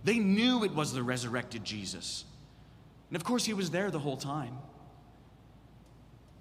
They 0.03 0.19
knew 0.19 0.63
it 0.63 0.73
was 0.73 0.93
the 0.93 1.03
resurrected 1.03 1.63
Jesus. 1.63 2.25
And 3.09 3.15
of 3.15 3.23
course, 3.23 3.45
he 3.45 3.53
was 3.53 3.69
there 3.71 3.91
the 3.91 3.99
whole 3.99 4.17
time. 4.17 4.57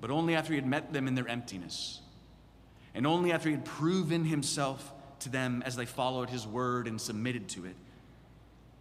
But 0.01 0.11
only 0.11 0.35
after 0.35 0.53
he 0.53 0.59
had 0.59 0.67
met 0.67 0.93
them 0.93 1.09
in 1.09 1.15
their 1.15 1.27
emptiness, 1.29 2.01
and 2.97 3.07
only 3.07 3.31
after 3.31 3.51
he 3.51 3.55
had 3.55 3.65
proven 3.65 4.25
himself 4.25 4.93
to 5.21 5.29
them 5.29 5.63
as 5.67 5.77
they 5.77 5.85
followed 5.85 6.31
his 6.31 6.47
word 6.47 6.89
and 6.89 6.99
submitted 6.99 7.47
to 7.51 7.67
it, 7.67 7.77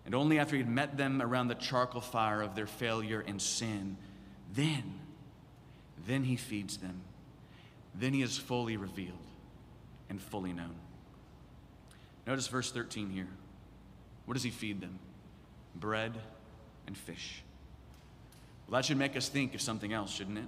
and 0.05 0.15
only 0.15 0.39
after 0.39 0.55
he 0.55 0.61
had 0.61 0.71
met 0.71 0.95
them 0.95 1.21
around 1.21 1.49
the 1.49 1.55
charcoal 1.55 1.99
fire 1.99 2.41
of 2.41 2.55
their 2.55 2.65
failure 2.65 3.23
and 3.27 3.41
sin, 3.41 3.97
then, 4.53 4.99
then 6.07 6.23
he 6.23 6.37
feeds 6.37 6.77
them. 6.77 7.01
Then 7.93 8.13
he 8.13 8.21
is 8.21 8.37
fully 8.37 8.77
revealed 8.77 9.17
and 10.09 10.21
fully 10.21 10.53
known. 10.53 10.75
Notice 12.25 12.47
verse 12.47 12.71
13 12.71 13.09
here. 13.09 13.27
What 14.25 14.35
does 14.35 14.43
he 14.43 14.49
feed 14.49 14.79
them? 14.79 14.97
Bread 15.75 16.13
and 16.87 16.97
fish. 16.97 17.43
Well, 18.67 18.79
that 18.79 18.85
should 18.85 18.97
make 18.97 19.17
us 19.17 19.27
think 19.27 19.55
of 19.55 19.61
something 19.61 19.91
else, 19.91 20.11
shouldn't 20.11 20.37
it? 20.37 20.47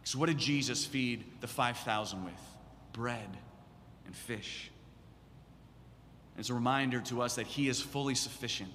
Because 0.00 0.16
what 0.16 0.26
did 0.26 0.38
Jesus 0.38 0.86
feed 0.86 1.24
the 1.42 1.46
5,000 1.46 2.24
with? 2.24 2.32
Bread 2.92 3.36
and 4.06 4.14
fish. 4.14 4.70
And 6.34 6.40
it's 6.40 6.50
a 6.50 6.54
reminder 6.54 7.00
to 7.02 7.22
us 7.22 7.36
that 7.36 7.46
He 7.46 7.68
is 7.68 7.80
fully 7.80 8.14
sufficient 8.14 8.72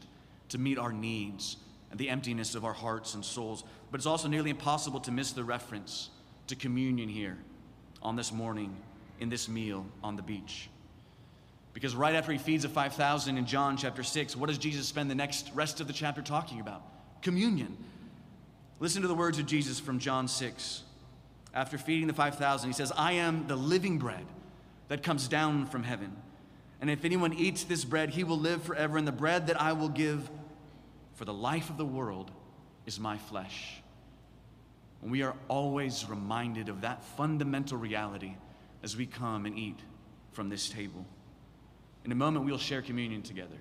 to 0.50 0.58
meet 0.58 0.78
our 0.78 0.94
needs 0.94 1.58
and 1.92 2.00
the 2.00 2.10
emptiness 2.10 2.56
of 2.56 2.66
our 2.66 2.74
hearts 2.74 3.14
and 3.14 3.24
souls. 3.24 3.64
But 3.92 4.00
it's 4.00 4.06
also 4.06 4.28
nearly 4.28 4.50
impossible 4.50 5.00
to 5.02 5.12
miss 5.12 5.32
the 5.32 5.44
reference 5.44 6.10
to 6.48 6.56
communion 6.56 7.10
here 7.10 7.38
on 8.02 8.16
this 8.16 8.32
morning 8.32 8.76
in 9.20 9.30
this 9.30 9.48
meal 9.48 9.86
on 10.04 10.16
the 10.16 10.22
beach. 10.22 10.70
Because 11.74 11.94
right 11.94 12.16
after 12.16 12.32
he 12.32 12.38
feeds 12.38 12.64
the 12.64 12.70
5,000 12.70 13.38
in 13.38 13.46
John 13.46 13.76
chapter 13.76 14.02
6, 14.02 14.36
what 14.38 14.48
does 14.48 14.58
Jesus 14.58 14.88
spend 14.88 15.12
the 15.12 15.16
next 15.16 15.52
rest 15.54 15.82
of 15.82 15.88
the 15.88 15.94
chapter 15.94 16.22
talking 16.22 16.62
about? 16.62 16.84
Communion. 17.22 17.76
Listen 18.80 19.02
to 19.02 19.08
the 19.08 19.16
words 19.16 19.40
of 19.40 19.46
Jesus 19.46 19.80
from 19.80 20.00
John 20.00 20.28
6. 20.28 20.84
After 21.56 21.78
feeding 21.78 22.08
the 22.08 22.14
5,000, 22.14 22.70
he 22.70 22.74
says, 22.74 22.92
I 22.96 23.14
am 23.14 23.48
the 23.48 23.56
living 23.56 23.98
bread 23.98 24.26
that 24.90 25.02
comes 25.02 25.30
down 25.30 25.66
from 25.68 25.84
heaven. 25.84 26.14
And 26.82 26.90
if 26.90 27.06
anyone 27.06 27.34
eats 27.34 27.64
this 27.64 27.86
bread, 27.86 28.10
he 28.10 28.26
will 28.26 28.38
live 28.38 28.62
forever. 28.62 28.98
And 28.98 29.08
the 29.08 29.14
bread 29.14 29.48
that 29.48 29.60
I 29.60 29.72
will 29.72 29.88
give 29.88 30.30
for 31.14 31.24
the 31.24 31.34
life 31.34 31.70
of 31.70 31.78
the 31.78 31.86
world 31.86 32.30
is 32.86 33.00
my 33.00 33.18
flesh. 33.18 33.82
And 35.02 35.10
we 35.10 35.24
are 35.24 35.36
always 35.48 36.06
reminded 36.10 36.68
of 36.68 36.82
that 36.82 37.06
fundamental 37.06 37.78
reality 37.78 38.36
as 38.84 38.98
we 38.98 39.06
come 39.06 39.46
and 39.46 39.58
eat 39.58 39.80
from 40.34 40.50
this 40.50 40.68
table. 40.68 41.06
In 42.04 42.12
a 42.12 42.16
moment, 42.16 42.46
we'll 42.46 42.58
share 42.58 42.82
communion 42.82 43.22
together. 43.22 43.56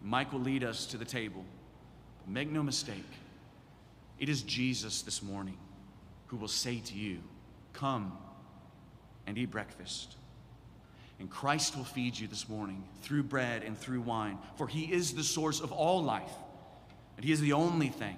Mike 0.00 0.32
will 0.32 0.40
lead 0.40 0.64
us 0.64 0.86
to 0.86 0.96
the 0.96 1.04
table. 1.04 1.44
Make 2.26 2.50
no 2.50 2.62
mistake, 2.62 3.06
it 4.18 4.28
is 4.28 4.42
Jesus 4.42 5.02
this 5.02 5.22
morning 5.22 5.56
who 6.28 6.36
will 6.36 6.48
say 6.48 6.78
to 6.78 6.94
you, 6.94 7.18
Come 7.72 8.16
and 9.26 9.36
eat 9.36 9.50
breakfast. 9.50 10.16
And 11.20 11.28
Christ 11.28 11.76
will 11.76 11.84
feed 11.84 12.18
you 12.18 12.28
this 12.28 12.48
morning 12.48 12.84
through 13.02 13.24
bread 13.24 13.62
and 13.62 13.76
through 13.76 14.00
wine, 14.02 14.38
for 14.56 14.68
He 14.68 14.84
is 14.92 15.12
the 15.12 15.24
source 15.24 15.60
of 15.60 15.72
all 15.72 16.02
life, 16.02 16.32
and 17.16 17.24
He 17.24 17.32
is 17.32 17.40
the 17.40 17.52
only 17.52 17.88
thing 17.88 18.16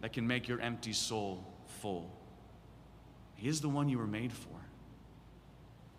that 0.00 0.12
can 0.12 0.26
make 0.26 0.48
your 0.48 0.60
empty 0.60 0.92
soul 0.92 1.44
full. 1.80 2.10
He 3.36 3.48
is 3.48 3.60
the 3.60 3.68
one 3.68 3.88
you 3.88 3.98
were 3.98 4.06
made 4.06 4.32
for. 4.32 4.48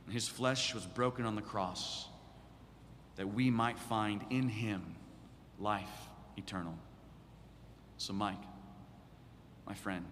And 0.05 0.13
His 0.13 0.27
flesh 0.27 0.73
was 0.73 0.85
broken 0.85 1.25
on 1.25 1.35
the 1.35 1.41
cross 1.41 2.07
that 3.15 3.27
we 3.27 3.49
might 3.49 3.79
find 3.79 4.23
in 4.29 4.49
Him 4.49 4.95
life 5.59 5.89
eternal. 6.37 6.77
So, 7.97 8.13
Mike, 8.13 8.41
my 9.65 9.73
friend. 9.73 10.05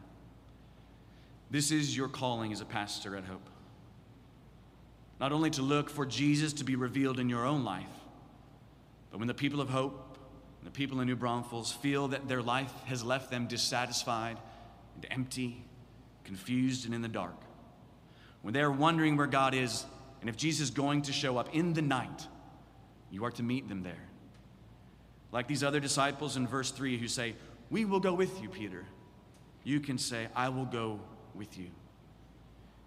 This 1.49 1.71
is 1.71 1.95
your 1.95 2.07
calling 2.07 2.51
as 2.51 2.61
a 2.61 2.65
pastor 2.65 3.15
at 3.15 3.23
Hope. 3.23 3.49
Not 5.19 5.31
only 5.31 5.49
to 5.51 5.61
look 5.61 5.89
for 5.89 6.05
Jesus 6.05 6.53
to 6.53 6.63
be 6.63 6.75
revealed 6.75 7.19
in 7.19 7.29
your 7.29 7.45
own 7.45 7.63
life, 7.63 7.85
but 9.11 9.19
when 9.19 9.27
the 9.27 9.33
people 9.33 9.61
of 9.61 9.69
Hope 9.69 10.17
and 10.59 10.67
the 10.67 10.75
people 10.75 10.99
in 10.99 11.07
New 11.07 11.15
Braunfels 11.15 11.71
feel 11.71 12.09
that 12.09 12.27
their 12.27 12.41
life 12.41 12.73
has 12.85 13.03
left 13.03 13.31
them 13.31 13.47
dissatisfied 13.47 14.37
and 14.95 15.05
empty, 15.09 15.63
confused, 16.23 16.85
and 16.85 16.93
in 16.93 17.01
the 17.01 17.07
dark, 17.07 17.35
when 18.41 18.53
they're 18.53 18.71
wondering 18.71 19.17
where 19.17 19.27
God 19.27 19.53
is 19.53 19.85
and 20.19 20.29
if 20.29 20.35
Jesus 20.35 20.69
is 20.69 20.71
going 20.71 21.03
to 21.03 21.13
show 21.13 21.37
up 21.37 21.53
in 21.53 21.73
the 21.73 21.81
night, 21.81 22.27
you 23.11 23.23
are 23.23 23.31
to 23.31 23.43
meet 23.43 23.69
them 23.69 23.83
there. 23.83 23.93
Like 25.31 25.47
these 25.47 25.63
other 25.63 25.79
disciples 25.79 26.37
in 26.37 26.47
verse 26.47 26.71
3 26.71 26.97
who 26.97 27.07
say, 27.07 27.35
We 27.69 27.85
will 27.85 27.99
go 27.99 28.13
with 28.13 28.41
you, 28.41 28.49
Peter 28.49 28.83
you 29.67 29.81
can 29.81 29.97
say, 29.97 30.29
I 30.33 30.47
will 30.47 30.65
go 30.65 31.01
with 31.37 31.57
you. 31.57 31.67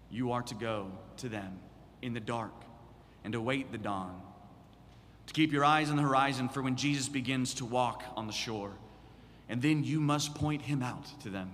You 0.09 0.33
are 0.33 0.41
to 0.43 0.55
go 0.55 0.91
to 1.17 1.29
them 1.29 1.59
in 2.01 2.13
the 2.13 2.19
dark 2.19 2.53
and 3.23 3.33
await 3.33 3.71
the 3.71 3.77
dawn. 3.77 4.21
To 5.27 5.33
keep 5.33 5.51
your 5.51 5.63
eyes 5.63 5.89
on 5.89 5.95
the 5.95 6.01
horizon 6.01 6.49
for 6.49 6.61
when 6.61 6.75
Jesus 6.75 7.07
begins 7.07 7.53
to 7.55 7.65
walk 7.65 8.03
on 8.15 8.27
the 8.27 8.33
shore. 8.33 8.71
And 9.47 9.61
then 9.61 9.83
you 9.83 9.99
must 9.99 10.35
point 10.35 10.61
him 10.61 10.83
out 10.83 11.07
to 11.21 11.29
them. 11.29 11.51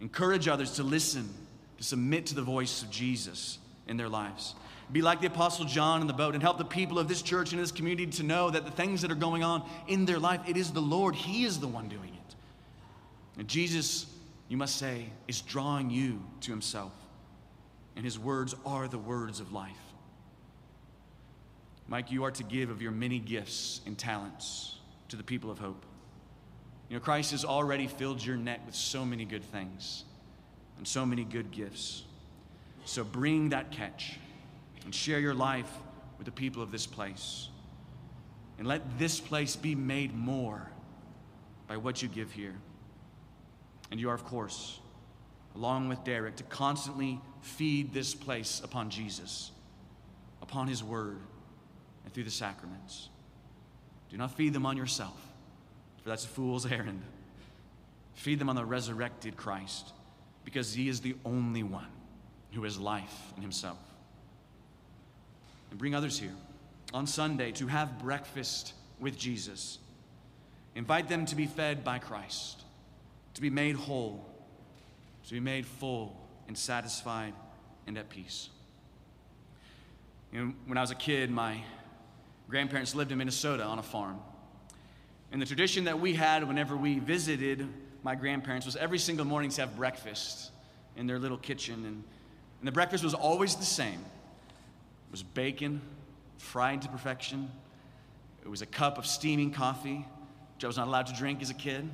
Encourage 0.00 0.48
others 0.48 0.72
to 0.72 0.82
listen, 0.82 1.28
to 1.78 1.84
submit 1.84 2.26
to 2.26 2.34
the 2.34 2.42
voice 2.42 2.82
of 2.82 2.90
Jesus 2.90 3.58
in 3.86 3.96
their 3.96 4.08
lives. 4.08 4.54
Be 4.92 5.02
like 5.02 5.20
the 5.20 5.26
Apostle 5.26 5.64
John 5.64 6.00
in 6.00 6.06
the 6.06 6.12
boat 6.12 6.34
and 6.34 6.42
help 6.42 6.58
the 6.58 6.64
people 6.64 6.98
of 6.98 7.08
this 7.08 7.20
church 7.20 7.52
and 7.52 7.60
this 7.60 7.72
community 7.72 8.06
to 8.06 8.22
know 8.22 8.50
that 8.50 8.64
the 8.64 8.70
things 8.70 9.02
that 9.02 9.10
are 9.10 9.16
going 9.16 9.42
on 9.42 9.68
in 9.88 10.04
their 10.04 10.18
life, 10.18 10.40
it 10.46 10.56
is 10.56 10.70
the 10.70 10.80
Lord. 10.80 11.16
He 11.16 11.44
is 11.44 11.58
the 11.58 11.66
one 11.66 11.88
doing 11.88 12.10
it. 12.14 12.34
And 13.38 13.48
Jesus, 13.48 14.06
you 14.48 14.56
must 14.56 14.76
say, 14.76 15.06
is 15.26 15.40
drawing 15.40 15.90
you 15.90 16.22
to 16.42 16.50
himself. 16.50 16.92
And 17.96 18.04
his 18.04 18.18
words 18.18 18.54
are 18.64 18.86
the 18.88 18.98
words 18.98 19.40
of 19.40 19.52
life. 19.52 19.72
Mike, 21.88 22.10
you 22.10 22.24
are 22.24 22.30
to 22.32 22.42
give 22.42 22.70
of 22.70 22.82
your 22.82 22.92
many 22.92 23.18
gifts 23.18 23.80
and 23.86 23.96
talents 23.96 24.76
to 25.08 25.16
the 25.16 25.22
people 25.22 25.50
of 25.50 25.58
hope. 25.58 25.84
You 26.88 26.96
know, 26.96 27.00
Christ 27.00 27.32
has 27.32 27.44
already 27.44 27.86
filled 27.86 28.24
your 28.24 28.36
net 28.36 28.60
with 28.66 28.74
so 28.74 29.04
many 29.04 29.24
good 29.24 29.44
things 29.44 30.04
and 30.78 30.86
so 30.86 31.06
many 31.06 31.24
good 31.24 31.50
gifts. 31.50 32.04
So 32.84 33.02
bring 33.02 33.48
that 33.48 33.72
catch 33.72 34.18
and 34.84 34.94
share 34.94 35.18
your 35.18 35.34
life 35.34 35.70
with 36.18 36.26
the 36.26 36.32
people 36.32 36.62
of 36.62 36.70
this 36.70 36.86
place. 36.86 37.48
And 38.58 38.66
let 38.66 38.98
this 38.98 39.20
place 39.20 39.56
be 39.56 39.74
made 39.74 40.14
more 40.14 40.70
by 41.66 41.76
what 41.76 42.02
you 42.02 42.08
give 42.08 42.32
here. 42.32 42.54
And 43.90 44.00
you 44.00 44.10
are, 44.10 44.14
of 44.14 44.24
course, 44.24 44.80
along 45.54 45.88
with 45.88 46.02
Derek, 46.04 46.36
to 46.36 46.44
constantly 46.44 47.20
feed 47.40 47.92
this 47.92 48.14
place 48.14 48.60
upon 48.62 48.90
Jesus, 48.90 49.50
upon 50.42 50.66
His 50.68 50.82
Word, 50.82 51.18
and 52.04 52.12
through 52.12 52.24
the 52.24 52.30
sacraments. 52.30 53.08
Do 54.10 54.16
not 54.16 54.36
feed 54.36 54.52
them 54.52 54.66
on 54.66 54.76
yourself, 54.76 55.20
for 56.02 56.08
that's 56.08 56.24
a 56.24 56.28
fool's 56.28 56.66
errand. 56.72 57.02
Feed 58.14 58.38
them 58.38 58.48
on 58.48 58.56
the 58.56 58.64
resurrected 58.64 59.36
Christ, 59.36 59.92
because 60.44 60.72
He 60.72 60.88
is 60.88 61.00
the 61.00 61.16
only 61.24 61.62
one 61.62 61.86
who 62.52 62.64
has 62.64 62.78
life 62.78 63.32
in 63.36 63.42
Himself. 63.42 63.78
And 65.70 65.78
bring 65.78 65.94
others 65.94 66.18
here 66.18 66.34
on 66.92 67.06
Sunday 67.06 67.52
to 67.52 67.66
have 67.66 67.98
breakfast 67.98 68.72
with 69.00 69.18
Jesus. 69.18 69.78
Invite 70.74 71.08
them 71.08 71.26
to 71.26 71.34
be 71.34 71.46
fed 71.46 71.82
by 71.82 71.98
Christ 71.98 72.65
to 73.36 73.42
be 73.42 73.50
made 73.50 73.76
whole, 73.76 74.24
to 75.26 75.34
be 75.34 75.40
made 75.40 75.66
full 75.66 76.18
and 76.48 76.56
satisfied 76.56 77.34
and 77.86 77.98
at 77.98 78.08
peace. 78.08 78.48
You 80.32 80.40
know, 80.40 80.52
when 80.64 80.78
I 80.78 80.80
was 80.80 80.90
a 80.90 80.94
kid, 80.94 81.30
my 81.30 81.62
grandparents 82.48 82.94
lived 82.94 83.12
in 83.12 83.18
Minnesota 83.18 83.62
on 83.62 83.78
a 83.78 83.82
farm. 83.82 84.20
And 85.32 85.42
the 85.42 85.44
tradition 85.44 85.84
that 85.84 86.00
we 86.00 86.14
had 86.14 86.48
whenever 86.48 86.78
we 86.78 86.98
visited 86.98 87.68
my 88.02 88.14
grandparents 88.14 88.64
was 88.64 88.74
every 88.74 88.98
single 88.98 89.26
morning 89.26 89.50
to 89.50 89.60
have 89.60 89.76
breakfast 89.76 90.50
in 90.96 91.06
their 91.06 91.18
little 91.18 91.36
kitchen. 91.36 91.74
And, 91.74 92.04
and 92.60 92.66
the 92.66 92.72
breakfast 92.72 93.04
was 93.04 93.12
always 93.12 93.54
the 93.56 93.66
same 93.66 94.00
it 94.00 95.12
was 95.12 95.22
bacon, 95.22 95.82
fried 96.38 96.80
to 96.82 96.88
perfection. 96.88 97.50
It 98.42 98.48
was 98.48 98.62
a 98.62 98.66
cup 98.66 98.96
of 98.96 99.04
steaming 99.04 99.50
coffee, 99.50 100.06
which 100.54 100.64
I 100.64 100.68
was 100.68 100.78
not 100.78 100.88
allowed 100.88 101.08
to 101.08 101.14
drink 101.14 101.42
as 101.42 101.50
a 101.50 101.54
kid 101.54 101.86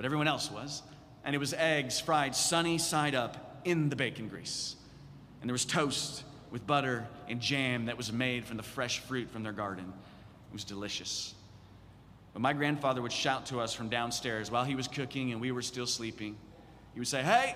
but 0.00 0.06
everyone 0.06 0.28
else 0.28 0.50
was. 0.50 0.82
And 1.26 1.36
it 1.36 1.38
was 1.38 1.52
eggs 1.52 2.00
fried 2.00 2.34
sunny 2.34 2.78
side 2.78 3.14
up 3.14 3.60
in 3.66 3.90
the 3.90 3.96
bacon 3.96 4.28
grease. 4.28 4.76
And 5.42 5.50
there 5.50 5.52
was 5.52 5.66
toast 5.66 6.24
with 6.50 6.66
butter 6.66 7.06
and 7.28 7.38
jam 7.38 7.84
that 7.84 7.98
was 7.98 8.10
made 8.10 8.46
from 8.46 8.56
the 8.56 8.62
fresh 8.62 9.00
fruit 9.00 9.30
from 9.30 9.42
their 9.42 9.52
garden. 9.52 9.84
It 9.84 10.52
was 10.54 10.64
delicious. 10.64 11.34
But 12.32 12.40
my 12.40 12.54
grandfather 12.54 13.02
would 13.02 13.12
shout 13.12 13.44
to 13.48 13.60
us 13.60 13.74
from 13.74 13.90
downstairs 13.90 14.50
while 14.50 14.64
he 14.64 14.74
was 14.74 14.88
cooking 14.88 15.32
and 15.32 15.40
we 15.42 15.52
were 15.52 15.60
still 15.60 15.86
sleeping. 15.86 16.34
He 16.94 17.00
would 17.00 17.06
say, 17.06 17.22
Hey, 17.22 17.54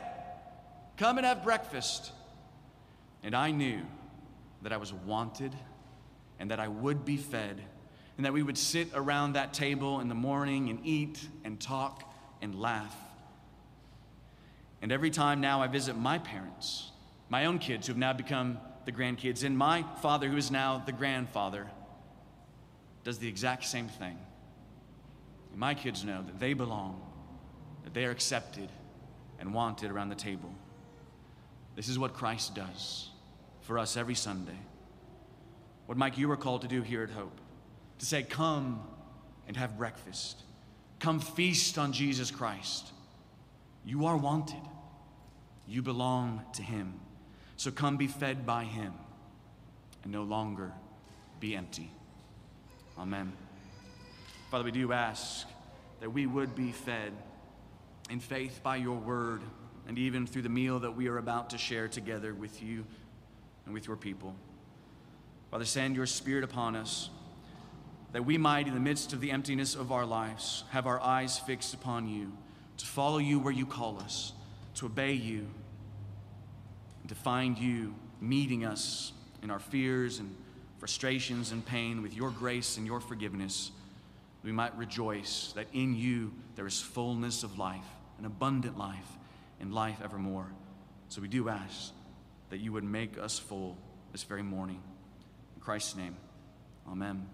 come 0.98 1.16
and 1.16 1.24
have 1.24 1.44
breakfast. 1.44 2.12
And 3.22 3.34
I 3.34 3.52
knew 3.52 3.80
that 4.60 4.70
I 4.70 4.76
was 4.76 4.92
wanted 4.92 5.56
and 6.38 6.50
that 6.50 6.60
I 6.60 6.68
would 6.68 7.06
be 7.06 7.16
fed 7.16 7.62
and 8.18 8.26
that 8.26 8.34
we 8.34 8.42
would 8.42 8.58
sit 8.58 8.88
around 8.92 9.32
that 9.32 9.54
table 9.54 10.00
in 10.00 10.10
the 10.10 10.14
morning 10.14 10.68
and 10.68 10.78
eat 10.84 11.26
and 11.42 11.58
talk 11.58 12.10
and 12.44 12.54
laugh. 12.54 12.94
And 14.80 14.92
every 14.92 15.10
time 15.10 15.40
now 15.40 15.62
I 15.62 15.66
visit 15.66 15.96
my 15.96 16.18
parents, 16.18 16.90
my 17.28 17.46
own 17.46 17.58
kids 17.58 17.86
who 17.86 17.92
have 17.92 17.98
now 17.98 18.12
become 18.12 18.58
the 18.84 18.92
grandkids, 18.92 19.42
and 19.42 19.56
my 19.56 19.82
father, 20.02 20.28
who 20.28 20.36
is 20.36 20.50
now 20.50 20.82
the 20.84 20.92
grandfather, 20.92 21.66
does 23.02 23.18
the 23.18 23.26
exact 23.26 23.64
same 23.64 23.88
thing. 23.88 24.18
And 25.50 25.58
my 25.58 25.74
kids 25.74 26.04
know 26.04 26.22
that 26.22 26.38
they 26.38 26.52
belong, 26.52 27.00
that 27.84 27.94
they 27.94 28.04
are 28.04 28.10
accepted 28.10 28.68
and 29.38 29.54
wanted 29.54 29.90
around 29.90 30.10
the 30.10 30.14
table. 30.14 30.54
This 31.76 31.88
is 31.88 31.98
what 31.98 32.12
Christ 32.12 32.54
does 32.54 33.08
for 33.62 33.78
us 33.78 33.96
every 33.96 34.14
Sunday. 34.14 34.58
What, 35.86 35.98
Mike, 35.98 36.18
you 36.18 36.28
were 36.28 36.36
called 36.36 36.62
to 36.62 36.68
do 36.68 36.82
here 36.82 37.02
at 37.02 37.10
Hope 37.10 37.40
to 37.98 38.06
say, 38.06 38.22
Come 38.22 38.82
and 39.46 39.56
have 39.56 39.78
breakfast. 39.78 40.42
Come 41.04 41.20
feast 41.20 41.76
on 41.76 41.92
Jesus 41.92 42.30
Christ. 42.30 42.90
You 43.84 44.06
are 44.06 44.16
wanted. 44.16 44.62
You 45.68 45.82
belong 45.82 46.40
to 46.54 46.62
Him. 46.62 46.94
So 47.58 47.70
come 47.70 47.98
be 47.98 48.06
fed 48.06 48.46
by 48.46 48.64
Him 48.64 48.94
and 50.02 50.10
no 50.10 50.22
longer 50.22 50.72
be 51.40 51.54
empty. 51.54 51.92
Amen. 52.98 53.34
Father, 54.50 54.64
we 54.64 54.70
do 54.70 54.94
ask 54.94 55.46
that 56.00 56.08
we 56.08 56.24
would 56.24 56.54
be 56.54 56.72
fed 56.72 57.12
in 58.08 58.18
faith 58.18 58.60
by 58.62 58.76
your 58.76 58.96
word 58.96 59.42
and 59.86 59.98
even 59.98 60.26
through 60.26 60.40
the 60.40 60.48
meal 60.48 60.78
that 60.78 60.96
we 60.96 61.08
are 61.08 61.18
about 61.18 61.50
to 61.50 61.58
share 61.58 61.86
together 61.86 62.32
with 62.32 62.62
you 62.62 62.82
and 63.66 63.74
with 63.74 63.86
your 63.86 63.96
people. 63.96 64.34
Father, 65.50 65.66
send 65.66 65.96
your 65.96 66.06
spirit 66.06 66.44
upon 66.44 66.74
us 66.74 67.10
that 68.14 68.24
we 68.24 68.38
might, 68.38 68.68
in 68.68 68.74
the 68.74 68.80
midst 68.80 69.12
of 69.12 69.20
the 69.20 69.32
emptiness 69.32 69.74
of 69.74 69.90
our 69.90 70.06
lives, 70.06 70.62
have 70.70 70.86
our 70.86 71.00
eyes 71.00 71.36
fixed 71.36 71.74
upon 71.74 72.08
you, 72.08 72.30
to 72.76 72.86
follow 72.86 73.18
you 73.18 73.40
where 73.40 73.52
you 73.52 73.66
call 73.66 73.98
us, 73.98 74.32
to 74.76 74.86
obey 74.86 75.14
you, 75.14 75.48
and 77.00 77.08
to 77.08 77.14
find 77.16 77.58
you 77.58 77.92
meeting 78.20 78.64
us 78.64 79.12
in 79.42 79.50
our 79.50 79.58
fears 79.58 80.20
and 80.20 80.32
frustrations 80.78 81.50
and 81.50 81.66
pain 81.66 82.02
with 82.02 82.14
your 82.14 82.30
grace 82.30 82.76
and 82.76 82.86
your 82.86 83.00
forgiveness. 83.00 83.72
We 84.44 84.52
might 84.52 84.76
rejoice 84.78 85.52
that 85.56 85.66
in 85.72 85.96
you 85.96 86.32
there 86.54 86.68
is 86.68 86.80
fullness 86.80 87.42
of 87.42 87.58
life, 87.58 87.82
an 88.20 88.26
abundant 88.26 88.78
life, 88.78 89.18
and 89.58 89.74
life 89.74 89.98
evermore. 90.04 90.46
So 91.08 91.20
we 91.20 91.26
do 91.26 91.48
ask 91.48 91.92
that 92.50 92.58
you 92.58 92.72
would 92.74 92.84
make 92.84 93.18
us 93.18 93.40
full 93.40 93.76
this 94.12 94.22
very 94.22 94.44
morning. 94.44 94.80
In 95.56 95.60
Christ's 95.60 95.96
name, 95.96 96.14
amen. 96.88 97.26